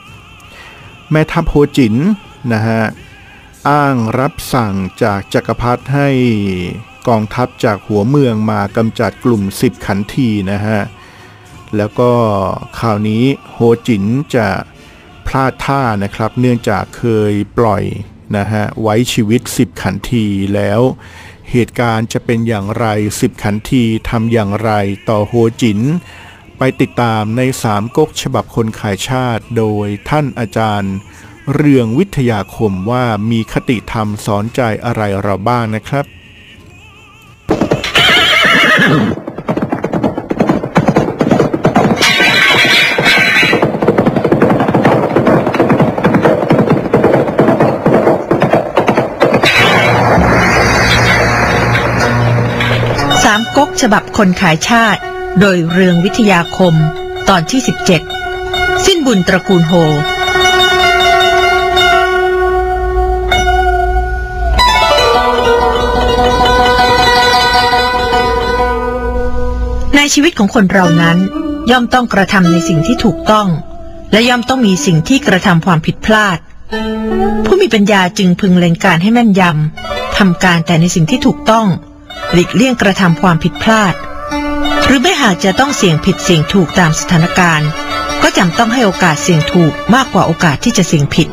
[1.10, 1.96] แม่ทัพโฮจิน
[2.52, 2.82] นะฮะ
[3.68, 6.08] อ้างรับสั่งจากจักรพรรดิให้
[7.08, 10.80] กองทัพจากหัวเมืองมากำจัดกลุ่ม 10 ขันทีนะฮะ
[11.76, 12.12] แล้วก็
[12.78, 14.04] ข่าวนี้โฮจิน
[14.34, 14.48] จะ
[15.26, 17.84] พลาดท่านะครับ เนื่องจากเคยปล่อย
[18.36, 20.80] นะฮะไว้ชีวิต 10 ขันทีแล้ว
[21.50, 22.86] เหตุการณ์จะเป็นอย่างไร
[23.18, 24.70] 10 ขันทีทำอย่างไร
[25.08, 25.80] ต่อโฮจิน
[26.58, 30.94] ไปติดตามในสามก๊กฉบับคนขายชาติ โดยท่านอาจารย์
[31.54, 36.04] เรืองวิทยาคมว่ามีคติธรรมสอนใจอะไรเราบ้างนะครับ
[53.24, 55.00] สามก๊กฉบับคนขายชาติ
[55.40, 56.74] โดยเรืองวิทยาคม
[57.28, 57.60] ตอนที่
[58.22, 59.72] 17 สิ้นบุญตระกูลโฮ
[69.96, 71.18] ในชีวิตของคนเรานั้น
[71.70, 73.48] ย่อมต้องกระทำในสิ่งที่ถูกต้อง
[74.12, 76.38] และย่อมต้องมีสิ่งที่กระทำความผิดพลาด
[77.44, 81.66] ผู้มีปัญญาจึงพึงเล็งการให้แม่นยำทำการแต่ในสิ่งที่ถูกต้อง
[82.32, 83.94] หลีกเลี่ยงกระทำความผิดพลาด
[84.86, 87.68] หรือไม่หากจะต้องเสี่ยงผิดเสี่ยงถูกตามสถานการณ์
[88.22, 91.28] ก็จำต้องให้โอกาสเสี่ยงถูกมากกว่าโอกาสที่จะเสี่ยงผิด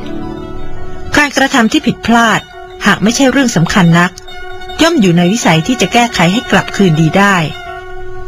[1.17, 2.39] การกระทำที่ผิดพลาด
[2.85, 4.11] หากไม่ใช่เรื่องสำคัญนัก
[4.81, 7.35] ย่อมอยู่ในวิสัยที่จะแก้ไขให้กลับคืนดีได้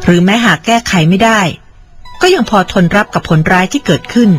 [0.05, 1.41] หรือแม้หากแก้ไขไม่ได้
[2.21, 4.29] ก็ยังพอทนรับกับผลร้ายที่เกิดขึ้น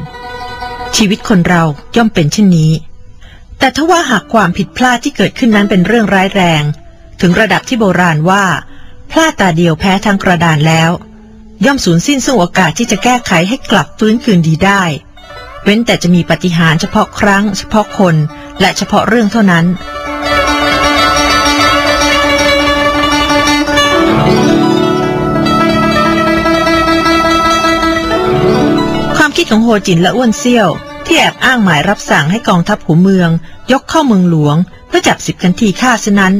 [0.96, 1.62] ชีวิตคนเรา
[1.96, 2.72] ย่อมเป็นเช่นนี้
[3.58, 6.62] แต่ถ้าว่าหากความผิดพลาดที่เกิดขึ้นนั้นเป็นเรื่องร้ายแรง
[7.20, 8.44] ถึงระดับที่โบราณว่า
[9.10, 10.90] พลาดตาเดียวแพ้ทั้งกระดานแล้ว
[11.64, 14.82] ย่อมสูญสิ้นซึ่งโอกาสที่จะแก้ไขให้กลับฟื้นคืนดีได้
[15.64, 18.16] เว้นแต่จะมีปฏิหารเฉพาะครั้ง เฉพาะคน
[18.60, 19.64] และเฉพาะเรื่องเท่านั้น
[29.16, 30.68] ความคิดของโฮจินและอ้วนเซี่ยว
[31.06, 33.30] ที่แอบอ้างหมายรับสั่งให้กองทัพหัวเมือง
[33.72, 34.56] ยกเข้าเมืองหลวง
[34.88, 36.34] เพื่อจับสิบกันทีฆ่าฉะนั้น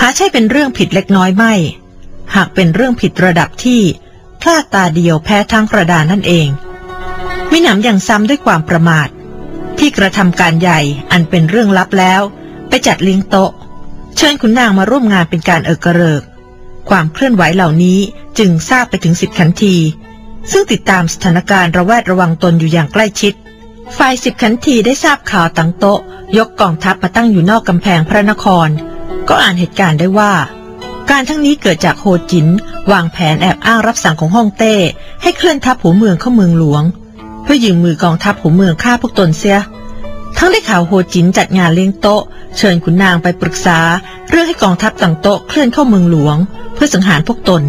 [0.00, 1.54] หาใช่เป็นเรื่องผิดเล็กน้อยไม่
[2.34, 3.82] หากเป็นเรื่องผิดระดับที่
[4.40, 6.48] พลาดตาเดียวแพ้ทั้งกระดานนั่นเอง
[7.50, 9.08] มิหนำอย่างซ้ำด้วยความประมาท
[9.78, 10.80] ที่กระทำการใหญ่
[11.12, 12.22] อันเป็นเรื่องลับแล้ว
[12.68, 13.50] ไปจัดเลี้ยงโต๊ะ
[14.16, 16.22] เชิญขุนนางมาร่วมงานเป็นการเอิกระเริก
[16.88, 17.98] ความเคลื่อนไหวเหล่านี้
[18.38, 19.76] จึงทราบไปถึงสิบขันที
[20.50, 23.34] ซึ่งติดตามสถานการณ์ระแวดระวังตนอยู่อย่างใกล้ชิด
[23.96, 26.00] ฝ่ายสิบขันทีได้ทราบข่าวตั้งโต๊ะ
[26.38, 28.68] ยกกองทัพมาตั้งอยู่นอกกำแพงพระนคร
[29.28, 30.32] ก็อ่านเหตุการณ์ได้ว่า
[31.12, 32.46] การทั้งนี้เกิดจากโฮจิน
[32.92, 34.74] วางแผนแอบอ้างรับสั่งของฮ่องเต้
[35.22, 36.82] ให้เคลื่อนทัพหัวเมืองเข้าเมืองหลวง
[37.42, 39.58] เพื่อยืมมือกองทัพหัวเมืองฆ่าพวกตนเสีย
[40.36, 42.22] ทั้งได้ข่าวโฮจินจัดงานเลี้ยงโต๊ะ
[42.56, 43.78] เชิญขุนนางไปปรึกษา
[44.30, 46.36] เรื่องให้กองทัพตั้งโต๊ะเคลื่อนเข้าเมืองหลวง
[46.74, 47.62] เพื่อสังหารพวกตน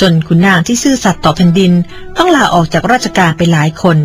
[0.00, 1.72] จนขุนนางที่ซื่อสัตย์ต่อแผ่นดิน
[2.16, 3.98] ต้องลาออกจากราชการไปหลายคน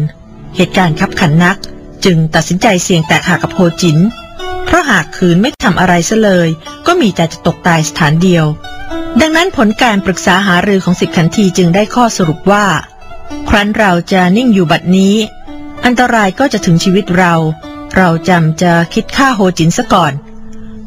[0.55, 1.57] เหตุการณ์ขับขันนัก
[2.05, 3.99] จึงตัดสินใจเสี่ยงแตกหักกับโฮจิน
[4.67, 6.49] เพราะหากคืนไม่ทำอะไรซะเลย
[6.87, 8.45] ก็มีแต่จะตกตายสถานเดียว
[9.21, 12.65] ดังนั้นผลการปรึกษาหารือของสิบขันทีจึงได้ข้อสรุปว่า
[13.49, 15.15] ครั้นเราจะนิ่งอยู่บัดนี้
[15.85, 17.33] อันตรายก็จะถึงชีวิตเรา
[17.95, 20.13] เราจำจะคิดฆ่าโฮจินซะก่อน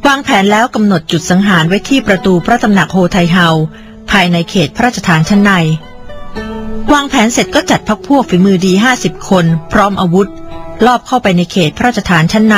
[0.07, 3.49] วางแผนแล้วกำหนดจุดสังหารไว้ที่ประตูพระตำหนักโฮไทเฮา
[4.11, 5.53] ภายในเขตพระราชฐานชั้นใน
[6.93, 10.29] วางแผนเสร็จก็จัดพรรคพวกฝีมือดีห้าสิบคน พร้อมอาวุธ
[10.87, 12.57] ลอบเข้าไปในเขตพระราชฐานชั้นใน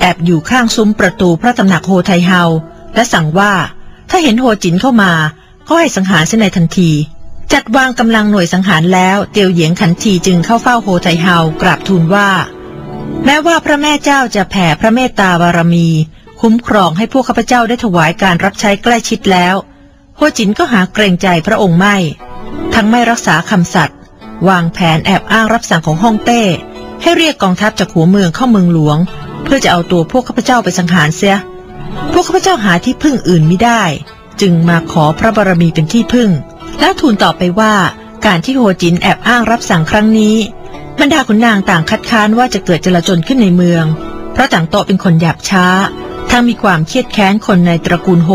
[0.00, 2.42] แอบอยู่ข้างซุ้มประตูพระตำหนักโฮไทเฮา
[2.94, 3.52] และสั่งว่า
[4.10, 5.12] ถ้าเห็นโฮจินเข้ามา
[5.68, 6.90] ก็ให้สังหารเสียในทันที
[7.52, 12.30] จัดวางกำลังหน่วยสังหารแล้วเตียวเหยียงขันทีจึงเข้าเฝ้าโฮไทเฮากราบทูลว่า
[13.24, 15.88] แม้ว่าพระแม่เจ้าจะแผ่พระเมตตาบารมี
[16.40, 19.54] คุ้มครองให้พวกข้าพเจ้าได้ถวายการรับใช้ใกล้ชิดแล้ว
[20.16, 21.96] โฮจินก็หาเกรงใจพระองค์ไม่
[22.74, 23.98] ทั้งไม่รักษาคำสัตย์
[24.48, 26.42] วางแผนแอบอ้างรับสั่งของฮ่องเต้
[27.02, 28.98] ให้เรียกกองทัพจากหัวเมืองเข้าเมืองหลวง
[29.44, 31.36] เพื่อจะเอาตัวพวกข้าพเจ้าไปสังหารเสีย
[32.12, 33.82] พวกข้าพเจ้าหาที่พึ่งอื่นไม่ได้
[34.40, 36.30] จึงมาขอพระบารมีเป็นที่พึ่ง
[36.80, 37.74] แล้วทูลต่อไปว่า
[38.26, 40.36] การที่โฮจินแอบอ้างรับสั่งครั้งนี้
[41.00, 43.84] บรรดาขุนนางต่างคัดค้านว่าจะเกิดจลาจลขึ้นในเมือง
[44.32, 45.66] เพราะตั๋งโต๊ะเป็นคนหยาบช้า
[46.30, 48.30] ทั้งมีความเคียดแค้นคนในตระกูลโฮ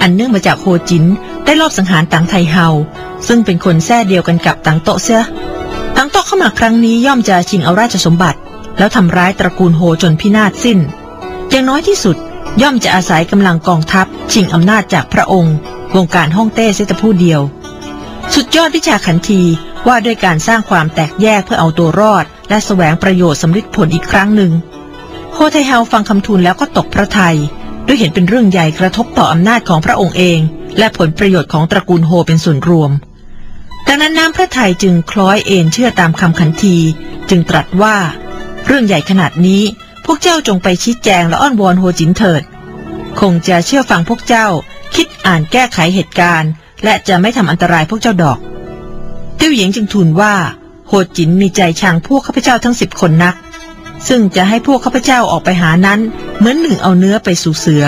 [0.00, 1.04] อันเนื่องมาจากโฮจิน
[1.44, 2.68] ได้ลอบสังหารตังไทเฮา
[3.26, 5.22] ซึ่งเป็นคนแซ่เดียวกันกับตั๋งโต๊ะเสีย
[5.96, 8.38] ตั๋งโต๊ะเข้ามาครั้งนี้ย่อมจะชิงเอาราชสมบัติ
[8.78, 10.78] แล้วทำร้ายตระกูลโฮจนพินาศสิ้น
[11.50, 12.16] อย่างน้อยที่สุด
[12.62, 15.56] ย่อมจะอาศัยกำลังกองทัพชิงอำนาจจากพระองค์
[15.96, 17.40] วงการฮ่องเต้เสียแต่ผู้เดียว
[18.34, 19.42] สุดยอดวิชาขันที
[19.86, 24.52] ว่าด้วยการสร้างความแตกแยกเพื่อเอาตัวรอด และแสวงประโยชน์สำลิดผลอีกครั้งหนึ่ง
[25.34, 27.36] โฮไทเฮาฟังคำทูลแล้วก็ตกพระทัย
[27.86, 30.38] ด้วยเห็นเป็นเรื่องใหญ่กระทบต่ออำนาจของพระองค์เอง
[30.78, 32.90] และผลประโยชน์ของตระกูลโฮเป็นส่วนรวม
[33.86, 36.76] ดังนั้นน้ำพระทัยจึงคล้อยเอ็นเชื่อตามคำขันที
[37.30, 37.96] จึงตรัสว่า
[38.72, 39.62] รื่องใหญ่ขนาดนี้
[40.04, 42.42] พวกเจ้าจงไปชี้แจงและอ้อนวอนโฮจินเถิด
[43.20, 44.46] คงจะเชื่อฟังพวกเจ้า
[44.94, 46.50] คิดอ่านแก้ไขเหตุการณ์
[46.84, 48.38] และจะไม่ทำอันตรายพวกเจ้าดอก
[49.36, 50.34] เตี้ยวหญิงจึงทูลว่า
[50.88, 53.34] โฮจินมีใจชังพวกข้าพเจ้าทั้งสิบคนนัก
[54.08, 56.00] ซึ่งจะให้พวกข้าพเจ้าออกไปหานั้น
[56.38, 57.84] เหมือนหนึ่งเอาเนื้อไปสู่เสือ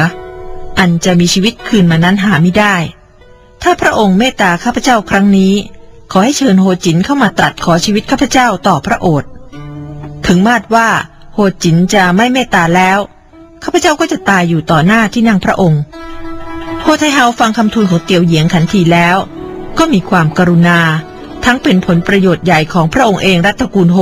[0.79, 2.77] อันจะมีชีวิตคืนมานั้นหาไม่ได้
[3.63, 5.55] ถ้าพระองค์เมตตาข้าพเจ้าครั้งนี้
[6.13, 9.27] ขอให้เชิญโฮจินเข้ามาตรัสขอชีวิตข้าพเจ้าต่อพระโอษฐ
[10.27, 10.89] ถึงมาตรว่า
[11.35, 12.99] โฮจินจะไม่เมตตาแล้ว
[13.63, 15.81] ข้าพเจ้าก็จะตายอยู่ต่อหน้าที่นั่งพระองค์
[16.83, 19.17] โฮไทเฮาฟังคำทูลของเตียวเหยียงขันทีแล้ว
[19.79, 20.81] ก็มีความกรุณา
[21.45, 23.99] ทั้งเป็นผลประโยชน์ใหญ่ของพระองค์เองและตระกูลโฮ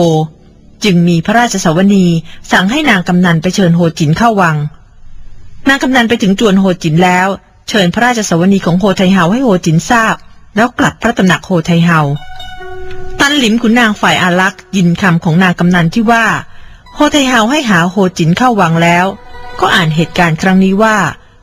[0.84, 2.06] จึงมีพระราชเสาวนีย์
[2.52, 4.56] สั่งให้นางกำนัลไปเชิญโฮจินเข้าวัง
[5.68, 7.28] นางกำนัลไปถึงจวนโฮจินแล้ว
[7.68, 10.14] เชิญพระราชเสาวนีย์ของโฮไทเฮาให้โฮจินทราบ
[10.56, 12.00] แล้วกลับพระตำหนักโฮไทเฮา
[13.32, 16.26] ตันหลิมขุนนางฝ่ายอาลักษณ์ยินคำของนางกำนัลที่ว่า
[16.94, 19.06] โฮไทเฮาให้หาโฮจินเข้าวังแล้ว
[19.60, 20.96] ก็อ่านเหตุการณ์ครั้งนี้ว่า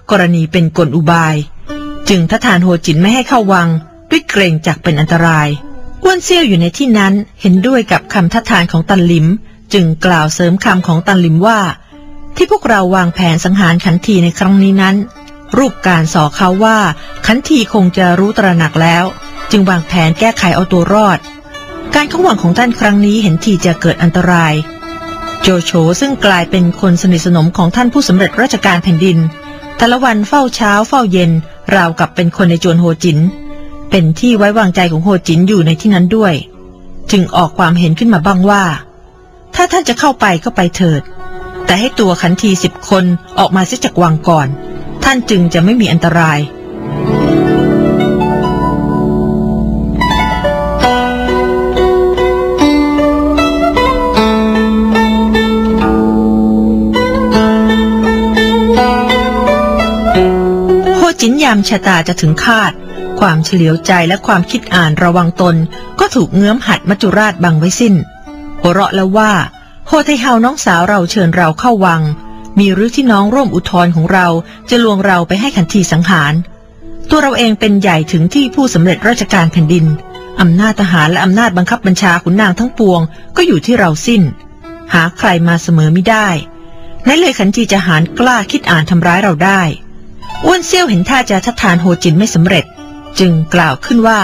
[0.10, 1.36] กรณีเป็นกลอุบาย
[2.10, 3.68] จึงทัดทานโฮจินไม่ให้เข้าวัง
[4.10, 5.48] ด้วยเกรงจะเป็นอันตราย
[6.04, 9.28] อ้วนเสี้ยวอยู่ในที่นั้นเห็นด้วยกับคำทัดทานของตันหลิม
[9.74, 11.60] จึงกล่าวเสริมคำของตันหลิมว่า
[12.36, 14.96] ที่พวกเราวางแผนสังหารขันทีในครั้งนี้นั้น
[15.58, 16.78] รูปการส่อเค้าว่า
[17.26, 19.06] ขันทีคงจะรู้ตระหนักแล้ว
[19.52, 21.20] จึงวางแผนแก้ไขเอาตัวรอด
[21.96, 24.54] การเข้าวังของท่านครั้งนี้เห็นทีจะเกิดอันตราย
[25.42, 29.18] โจโฉซึ่งกลายเป็นคนสนิทสนมของท่านผู้สำเร็จราชการแผ่นดิน
[29.78, 31.32] แต่ละวันเฝ้าเช้าเฝ้าเย็น
[31.76, 33.20] ราวกับเป็นคนในจวนโฮจิน
[33.90, 36.34] เป็นที่ไว้วางใจของโฮจินอยู่ในที่นั้นด้วย
[37.12, 38.64] จึงออกความเห็นขึ้นมาบ้างว่า
[39.56, 41.02] ถ้าท่านจะเข้าไปก็ไปเถิด
[41.66, 43.04] แต่ให้ตัวขันทีสิบคน
[43.40, 44.48] ออกมาเสียจากวังก่อน
[45.04, 46.40] ท่านจึงจะไม่มีอันตราย
[61.22, 62.72] จินยามชะตาจะถึงคาด
[63.20, 65.56] ความเฉลียวใจและความคิดอ่านระวังตน
[66.00, 67.96] ก็ถูกเงื้อมหัดมัจจุราชบังไว้สิ้น
[68.62, 69.32] หัวเราะแล้วว่า
[69.88, 72.02] โฮไทเฮาน้องสาวเราเชิญเราเข้าวัง
[72.60, 74.28] มีหรือที่น้องร่วมอุทธรของเรา
[74.70, 76.34] จะลวงเราไปให้ขันทีสังหาร
[77.10, 79.86] ตัวเราเองเป็นใหญ่ถึงที่ผู้สำเร็จราชการแผ่นดิน
[80.42, 83.02] อำนาจทหารและอำนาจบังคับบัญชาขุนนางทั้งปวง
[83.38, 84.22] ก็อยู่ที่เราสิ้น
[84.94, 86.28] หาใครมาเสมอไม่ได้
[87.08, 89.62] นั่นเลยขันทีจะหารกล้าคิดอ่านทำร้ายเราได้
[90.46, 92.66] อ้วนเซี่ยวเห็นท่าจะทัดทานโฮจินไม่สำเร็จ
[93.20, 94.20] จึงกล่าวขึ้นว่า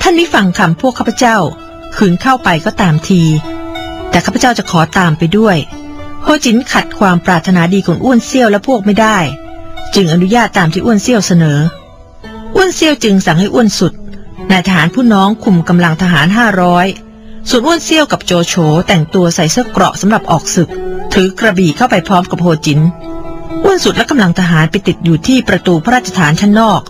[0.00, 1.36] ท่านไม่ฟังคำพวกข้าพเจ้า
[1.96, 3.22] คืนเข้าไปก็ตามที
[4.10, 5.56] แต่ข้าพเจ้าจะขอตามไปด้วย
[6.22, 9.18] โฮจินขัดความปรารถนาดีของอ้วนเซี่ยวและพวกไม่ได้
[9.94, 11.58] จึงอนุญาตตามที่อ้วนเซี่ยวเสนอ
[12.54, 13.92] อ้วนเซี่ยวจึงสั่งให้อ้วนสุด
[14.50, 16.86] นายทหารผู้น้องคุมกำลังทหารห้าร้อย
[17.48, 18.54] ส่วนอ้วนเซี่ยวกับโจโฉ
[18.88, 20.68] แต่งตัวใส่เสื้อเกราะสำหรับออกศึก
[21.14, 22.80] ถือกระบี่เข้าไปพร้อมกับโฮจิน
[23.70, 26.80] อ้วนสุดและกำลังทหารไปติดอยู่ที่ประตูพระราชฐานชั้นนอก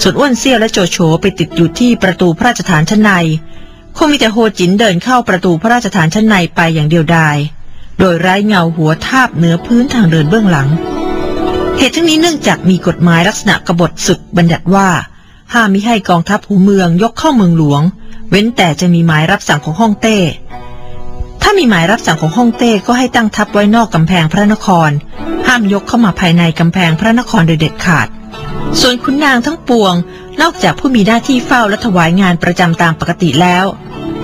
[0.00, 3.10] ส่วนอ้วนเซี่ยวและโจโฉไปติดอยู่ที่ประตูพระราชฐานชั้นใน
[3.96, 7.36] คงมีแต่โฮจินเดินเข้าประตูพระราชฐานชั้นในไปอย่างเดียวดาย
[7.98, 10.68] โดยไร้เงาหัวทาบเหนือพื้นทางเดินเบื้องหลัง
[11.76, 14.88] เหตุทั้งนี้เนื่องจากมีกฎหมายลักษณะกบฏศึกบัญญัติว่า
[15.54, 17.82] ห้ามมิให้กองทัพหูเมืองยกเข้าเมืองหลวง
[18.30, 20.18] เว้นแต่จะมีหมายรับสั่งของฮ่องเต้
[21.42, 28.08] ถ้ามีหมายรับสั่งของฮ่องเต้ก็ให้ตั้งทัพไว้นอกกำแพงพระนครามยกเข้ามาภายในกำแพงพระนครโดยเด็ดขาด
[28.80, 29.94] ส่วนขุนนางทั้งปวง
[30.42, 33.64] นอกจากผู้มีหน้าที่เฝ้าและถวายงานประจำตามปกติแล้ว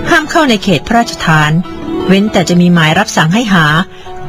[0.09, 1.51] ห้ามเข้าในเขตพระราชฐาน
[2.07, 3.65] เว้นแต่จะมีหมายรับสั่งให้หา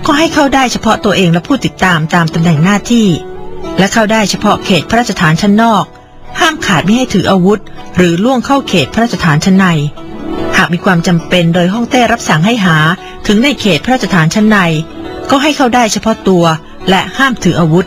[0.07, 3.09] ก็ให้เข้าได้เฉพาะตัวเองและผู้ติดตามตามตำแหน่งหน้าที่
[3.79, 5.85] และเข้าได้เฉพาะเขตพระราชฐานชั้นนอก
[6.41, 7.61] ห้ามขาดไม่ให้ถืออาวุธ
[7.97, 9.67] หรือล่วงเข้าเขตพระราชฐานชั้นใน
[10.57, 12.77] หากมีความจำเป็นโดยห้องเต้รับสั่งให้หา
[13.27, 14.59] ถึงในเขตพระราชฐานชั้นใน
[15.31, 16.45] ก็ให้เข้าได้เฉพาะตัว
[16.89, 17.87] และห้ามถืออาวุธ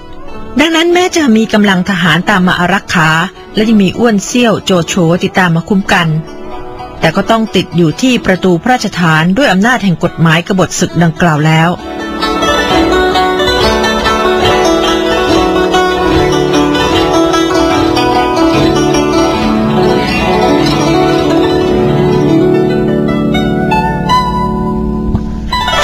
[0.59, 3.09] ดังนั้นแม้จะมีกำลังทหารตามมาอารักขา
[3.55, 4.93] และยังมีอ้วนเซี่ยวโจโฉ
[5.23, 6.07] ติดตามมาคุ้มกัน
[6.99, 11.69] แต่ก็ต้องติดอยู่ที่ประตูพระราชฐานด้วยอำนาจแห่งกฎหมายกบฏศึกดังกล่าวแล้ว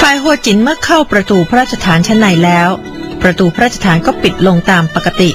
[0.00, 2.70] ฝ่ายโฮจินเมื่อเข้าประตูพระราชฐานชั้นในแล้ว
[3.22, 5.30] ประตูพระราชฐานก็ปิดลงตามปกติ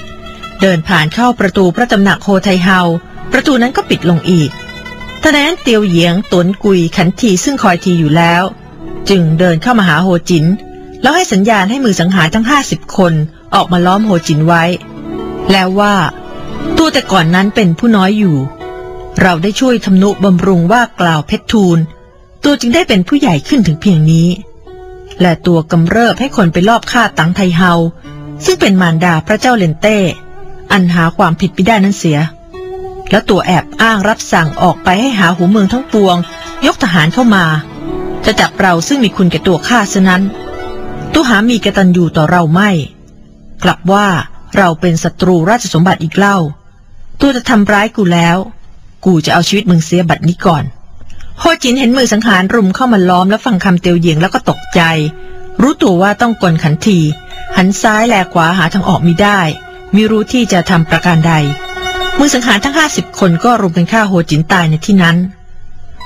[0.62, 2.80] เดินผ่านเข้าประตูพระตำหนักโฮไทเฮา
[3.32, 4.50] ประตูนั้นก็ปิดลงอีก
[5.22, 8.44] ท่านั้นเตียวเหยียงตวนกุยขันทีซึ่งคอยทีอยู่แล้ว
[9.10, 10.46] จึงเดินเข้ามาหาโฮจิน
[11.02, 13.14] แล้วให้สัญญาณให้มือสังหารทั้งห้าสิบคน
[13.56, 14.64] ออกมาล้อมโฮจินไว้
[15.52, 15.96] แล้วว่า
[16.78, 18.38] ตัวแต่ก่อนนั้นเป็นผู้น้อยอยู่
[19.22, 21.78] เราได้ช่วยทำนุบำรุงว่ากล่าวเพชรทูล
[22.44, 24.28] ตัวจึงได้เป็นผู้ใหญ่ขึ้นถึงเพียงนี้
[25.22, 27.74] และตัวกำเริบให้คนไปลอบฆ่าตังไทเฮา
[28.45, 29.97] ซึ่งเป็นมารดาพระเจ้าเลนเต้
[30.72, 32.20] อันหาความผิดไม่ได้นั้นเสีย
[33.11, 36.18] แล้วตัวแอบอ้างรับสั่งออกไปให้หาหัวเมืองทั้งปวง
[36.65, 37.45] ยกทหารเข้ามา
[38.26, 40.24] จะจับเราซึ่งมีคุณแก่ตัวข้าซะนั้น
[41.13, 42.70] ตัวหามีกตัญญูต่อเราไม่
[43.63, 44.07] กลับว่า
[44.57, 46.38] เราเป็นศัตรูราชสมบัติอีกเล่า
[47.20, 48.38] ตัวจะทำร้ายกูแล้ว
[49.05, 50.63] กูจะเอาชีวิตมึงเสียบัดนี้ก่อน
[51.40, 54.82] โฮจินเห็นมือสังหารรุมเข้ามาล้อมแล้วฟังคำเตียวเหยียงแล้วก็ตกใจ
[55.62, 57.00] รู้ตัวว่าต้องกลขันที
[57.58, 59.40] หันซ้ายแลขวาหาทางออกมิได้
[59.96, 61.34] มิรู้ที่จะทำประการใด
[62.18, 65.18] มือสังหารทั้งห้าสิบคนก็รุมกันฆ่าโฮจินตายในที่นั้น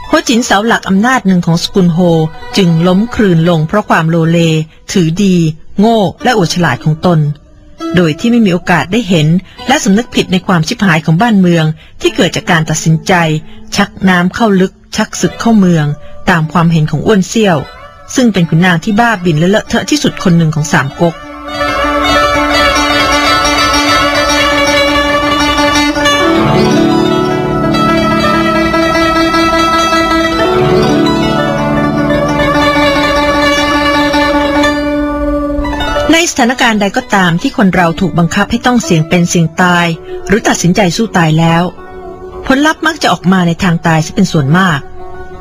[0.07, 1.99] โฮจินเสาหลักอำนาจหนึ่งของสกุลโฮ
[2.57, 4.39] จึงล้มคลืนลงเพราะความโลเล
[4.91, 5.35] ถือดี
[5.79, 7.19] โง่ และอวดฉลาดของตน
[7.95, 9.27] โดยที่ไม่มีโอกาสได้เห็น
[9.67, 11.65] และสำนึกผิดในความชิบหายของบ้านเมือง
[12.01, 13.13] ที่เกิดจากการตัดสินใจ
[13.75, 15.85] ชักน้ำเข้าลึก ชักศึกเข้าเมือง
[16.29, 17.57] ตามความเห็นของอ้วนเซี่ยว
[18.15, 21.15] ซึ่งเป็นขุนนางที่บ้าบินและเลอะเทอะที่สุดคนหนึ่งของสามก๊ก
[36.43, 39.85] ถานการณ์ใดก็ตามที่คนเราถูกบังคับให้ต้องเสี่ยงเป็นเสี่ยงตาย
[40.27, 41.63] หรือตัดสินใจสู้ตายแล้ว
[42.45, 44.79] ผลลัพธ์มักจะออกมาในทางตายซะเป็นส่วนมาก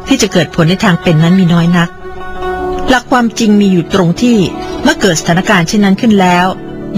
[0.07, 1.89] ที่จะเกิดผลในทางเป็นนั้นมีน้อยนัก
[2.89, 4.39] หลักความจริงมีอยู่ตรงที่
[4.83, 6.47] เมื่อเกิดสถานการณ์เช่นนั้นขึ้นแล้ว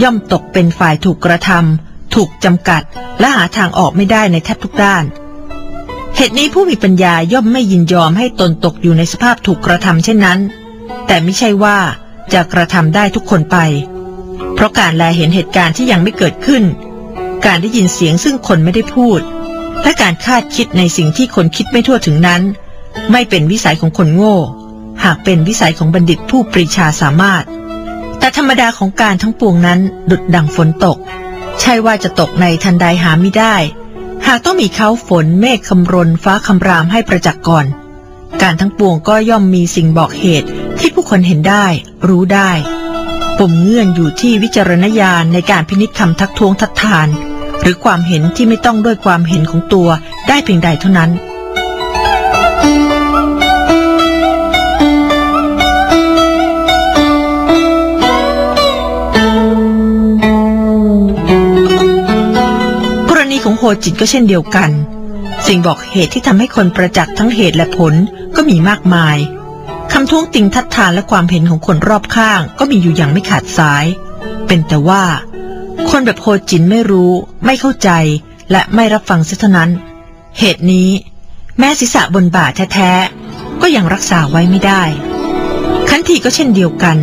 [0.03, 2.82] ย่อมตกเป็นฝ่ายถูกกระทำถูกจำกัด
[3.20, 5.05] และหาทางออกไม่ได้ในแทบทุกด้าน
[6.16, 10.38] เหตุนี้ผู้มีปัญญาย่อมไม่ยินยอมให้ตนตกอยู่ในสภาพถูกกระทำเช่นนั้น
[11.07, 11.78] แต่ไม่ใช่ว่า
[12.32, 13.59] จะกระทำได้ทุกคนไป
[14.62, 16.64] ราะการแลเห็นเหตุการณ์ที่ยังไม่เกิดขึ้น
[17.46, 19.20] การได้ยินเสียงซึ่งคนไม่ได้พูด
[19.82, 22.42] และการคาดคิดในสิ่งที่คนคิดไม่ทั่วถึงนั้น
[23.12, 24.36] ไม่เป็นวิสัยของคนโง่
[25.04, 27.44] หากเป็นวิสัยของบัณฑิตผู้ปรีชาสามารถ
[28.18, 30.98] แต่ธรรมดาของการทั้งปวงนั้นดุดดังฝนตก
[31.60, 33.56] ใช่ว่าจะตกในทันใดหาไม่ได้
[34.26, 37.66] หากต้องมีเขาฝนเมฆคำรนฟ้าคำรามให้ประจักษ์ก่อน
[38.42, 40.48] การทั้งปวงก็ย่อมมีสิ่งบอกเหตุ
[40.78, 41.66] ที่ผู้คนเห็นได้
[42.08, 42.50] รู้ได้
[43.39, 47.09] ปมเงื่อนอยู่ที่วิจารณญาณในการพินิจคำทักท้วงทัดทาน
[47.62, 49.89] หรือความเห็นที่ไม่ต้องด้วยความเห็นของตัว
[50.28, 51.11] ได้เพียงใดเท่านั้น
[63.11, 64.70] กรณีของโฮจินก็เช่นเดียวกัน
[65.47, 67.95] สิ่งบอกเหตุที่ทำให้คนประจักษ์ทั้งเหตุและผล
[68.37, 73.84] ก็มีมากมายำท้วงติงทัดทานและความเห็นของคนรอบข้าง ก็มีอยู่อย่างไม่ขาดสาย
[74.46, 75.05] เป็นแต่ว่า
[75.90, 77.12] คนแบบโฮจินไม่รู้
[77.44, 77.90] ไม่เข้าใจ
[78.50, 79.70] และไม่รับฟังเสียเท่านั้น
[80.38, 80.90] เหตุนี้
[81.59, 84.82] แม้ศีรษะบนบ่าแท้ๆก็ยังรักษาไว้ไม่ได้
[85.88, 86.98] ขันทีก็เช่นเดียวกัน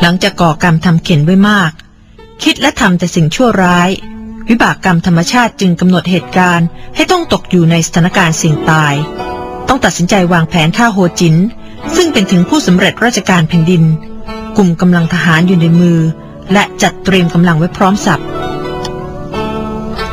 [0.00, 1.72] หลังจากก่อกรรมทำเข็นไว้มาก
[2.42, 3.88] คิดและทำแต่สิ่งชั่วร้าย
[4.48, 6.66] วิบากกรรมธรรมชาติจึงกำหนดเหตุการณ์
[6.96, 8.94] ให้ต้องตกอยู่ในสถานการณ์เสี่ยงตาย
[9.68, 11.36] ต้องตัดสินใจวางแผนฆ่าโฮจิน
[11.96, 13.82] ซึ่งเป็นถึงผู้สำเร็จราชการแผ่นดิน
[14.56, 15.98] กลุ่มกำลังทหารอยู่ในมือ
[16.52, 18.22] และจัดเตรียมกำลังไว้พร้อมสับ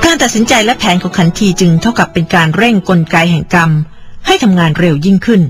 [0.05, 3.72] การตัดสินใจและแผนของขันทีจึงเท่ากับเป็นการเร่งกลไกแห่งกรรม
[4.26, 5.41] ให้ทำงานเร็วยิ่งขึ้น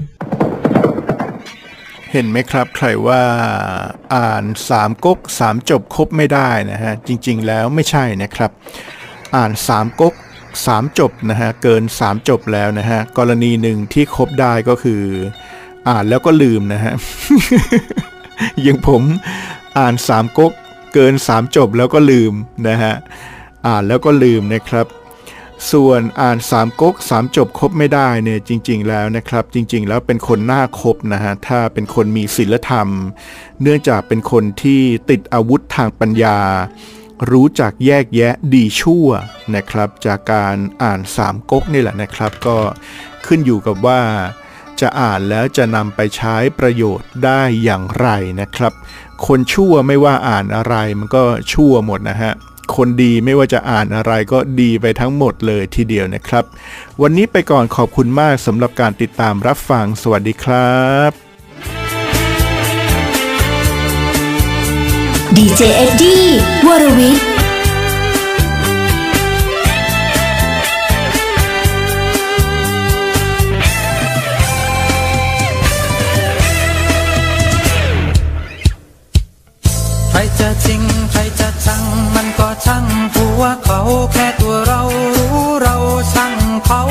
[2.12, 3.24] เห็นไหมครับใครว่า
[4.16, 8.52] อ่านสามก๊กสามจบครบไม่ได้นะฮะจริง ๆ แล้วไม่ใช่นะครับ
[9.36, 10.14] อ่านสามก๊ก
[10.66, 15.04] สามจบนะฮะเกินสามจบแล้วนะฮะกรณีหนึ่งที่ครบได้ก็คือ
[15.88, 16.94] อ่านแล้วก็ลืมนะฮะ
[18.62, 19.04] อย่างผม
[19.78, 20.52] อ่านสามก๊ก
[20.94, 22.34] เกินสามจบแล้วก็ลืม
[22.68, 22.94] นะฮะ
[23.68, 24.88] อ่านแล้วก็ลืมนะครับ
[25.72, 32.88] ส่วนอ่านสามก๊กสามจบครบไม่ได้เนี่ยจริง ๆแล้วนะครับ จริง ๆ แล้วเป็นคนหน้าครบนะฮะถ้าเป็นคนมีศีลธรรม
[33.62, 36.40] เนื่องจากเป็นคนที่ติดอาวุธทางปัญญา
[37.32, 39.08] รู้จักแยกแยะดีชั่ว
[39.56, 42.58] นะครับ จากการอ่านสามก๊กนี่แหละนะครับ ก็
[43.26, 44.02] ขึ้นอยู่กับว่า
[44.82, 48.08] จะอ่านแล้วจะนำไปใช้ประโยชน์ได้อย่างไร
[48.42, 48.74] นะครับ
[49.28, 51.24] คนชั่วไม่ว่าอ่านอะไรมันก็
[51.54, 52.34] ชั่วหมดนะฮะ
[52.76, 56.44] คนดีไม่ว่าจะอ่านอะไรก็ดีไปทั้งหมดเลยทีเดียวนะครับ
[57.02, 61.12] วันนี้ไปก่อนขอบคุณมากสำหรับการติดตามรับฟังสวัสดีครับ
[65.36, 66.24] ดีเจเอ็ดดี้
[66.68, 67.37] วรวิทย์
[82.68, 83.80] ช่างหัวเขา
[84.14, 84.82] แค่ตัวเรา
[85.16, 85.76] รู้เรา
[86.14, 86.34] ช่าง
[86.66, 86.82] เขา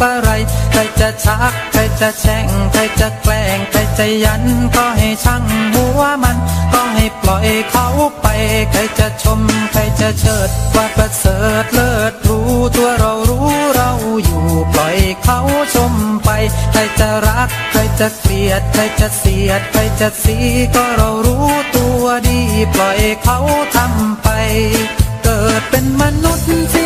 [0.00, 0.30] อะไร
[0.72, 4.42] ใครจะชักใครจะแช่งใครจะแกล้งใครจะยัน
[4.74, 6.36] ก็ให้ช่างหัวมัน
[6.72, 7.86] ก็ให้ปล่อยเขา
[8.22, 8.26] ไป
[8.70, 9.40] ใครจะชม
[9.72, 13.90] ใครจะเชิดว่าประเสริฐเลิศรู้ตัวเรารู้เรา
[14.24, 15.38] อยู่ปล่อยเขา
[15.74, 15.92] ชม
[16.24, 16.30] ไป
[16.72, 20.36] ใครจะรักใครจะเกลียดใครจะเสียดใครจะสี
[20.74, 21.46] ก็เรารู้
[21.76, 22.40] ตัวดี
[22.74, 23.38] ปล่อยเขา
[23.74, 24.28] ทำไป
[25.60, 26.85] ดเป็นมนุษย์ที่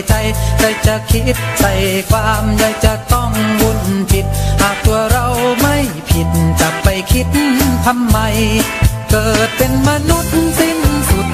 [0.00, 0.14] ใส่ใจ
[0.58, 1.72] ใครจะคิดใส่
[2.10, 3.30] ความใจจะต้อง
[3.60, 3.80] วุ่น
[4.10, 4.26] ผิด
[4.60, 5.26] หากตัวเรา
[5.60, 5.76] ไม่
[6.08, 6.28] ผิด
[6.60, 7.26] จะไปคิด
[7.84, 8.18] ทำไม
[9.10, 10.78] เกิดเป็นมนุษย์สิ้น
[11.08, 11.28] สุด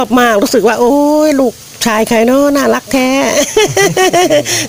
[0.00, 0.94] อบมากรู้สึกว่า โอ้
[1.28, 1.54] ยลูก
[1.86, 3.10] ชายใครเนาะน่ารักแท้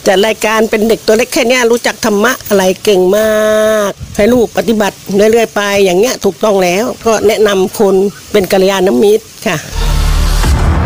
[0.08, 4.98] จัดรายการเป็นเด็กตัวเล็กแค่เนี้ยรู้จักธรรมะอะไรเก่งมาก ให้ลูกปฏิบัติ
[5.32, 7.96] เรื่อยๆไปอย่างเงี้ยถูกต้องแล้ว ก็แนะนำคน
[8.32, 9.58] เป็นกัลยาณมิตรค่ะ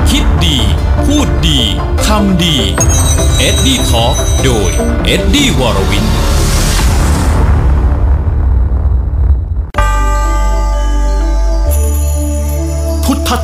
[0.09, 0.57] คิดดี
[1.05, 1.59] พูดดี
[2.07, 2.57] ทำดี
[3.39, 4.03] เอ็ดดี้ทอ
[4.43, 4.71] โดย
[5.05, 6.05] เอ็ดดี้วรวิน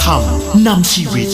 [0.03, 0.21] ธรรม
[0.67, 1.29] นำชีวิต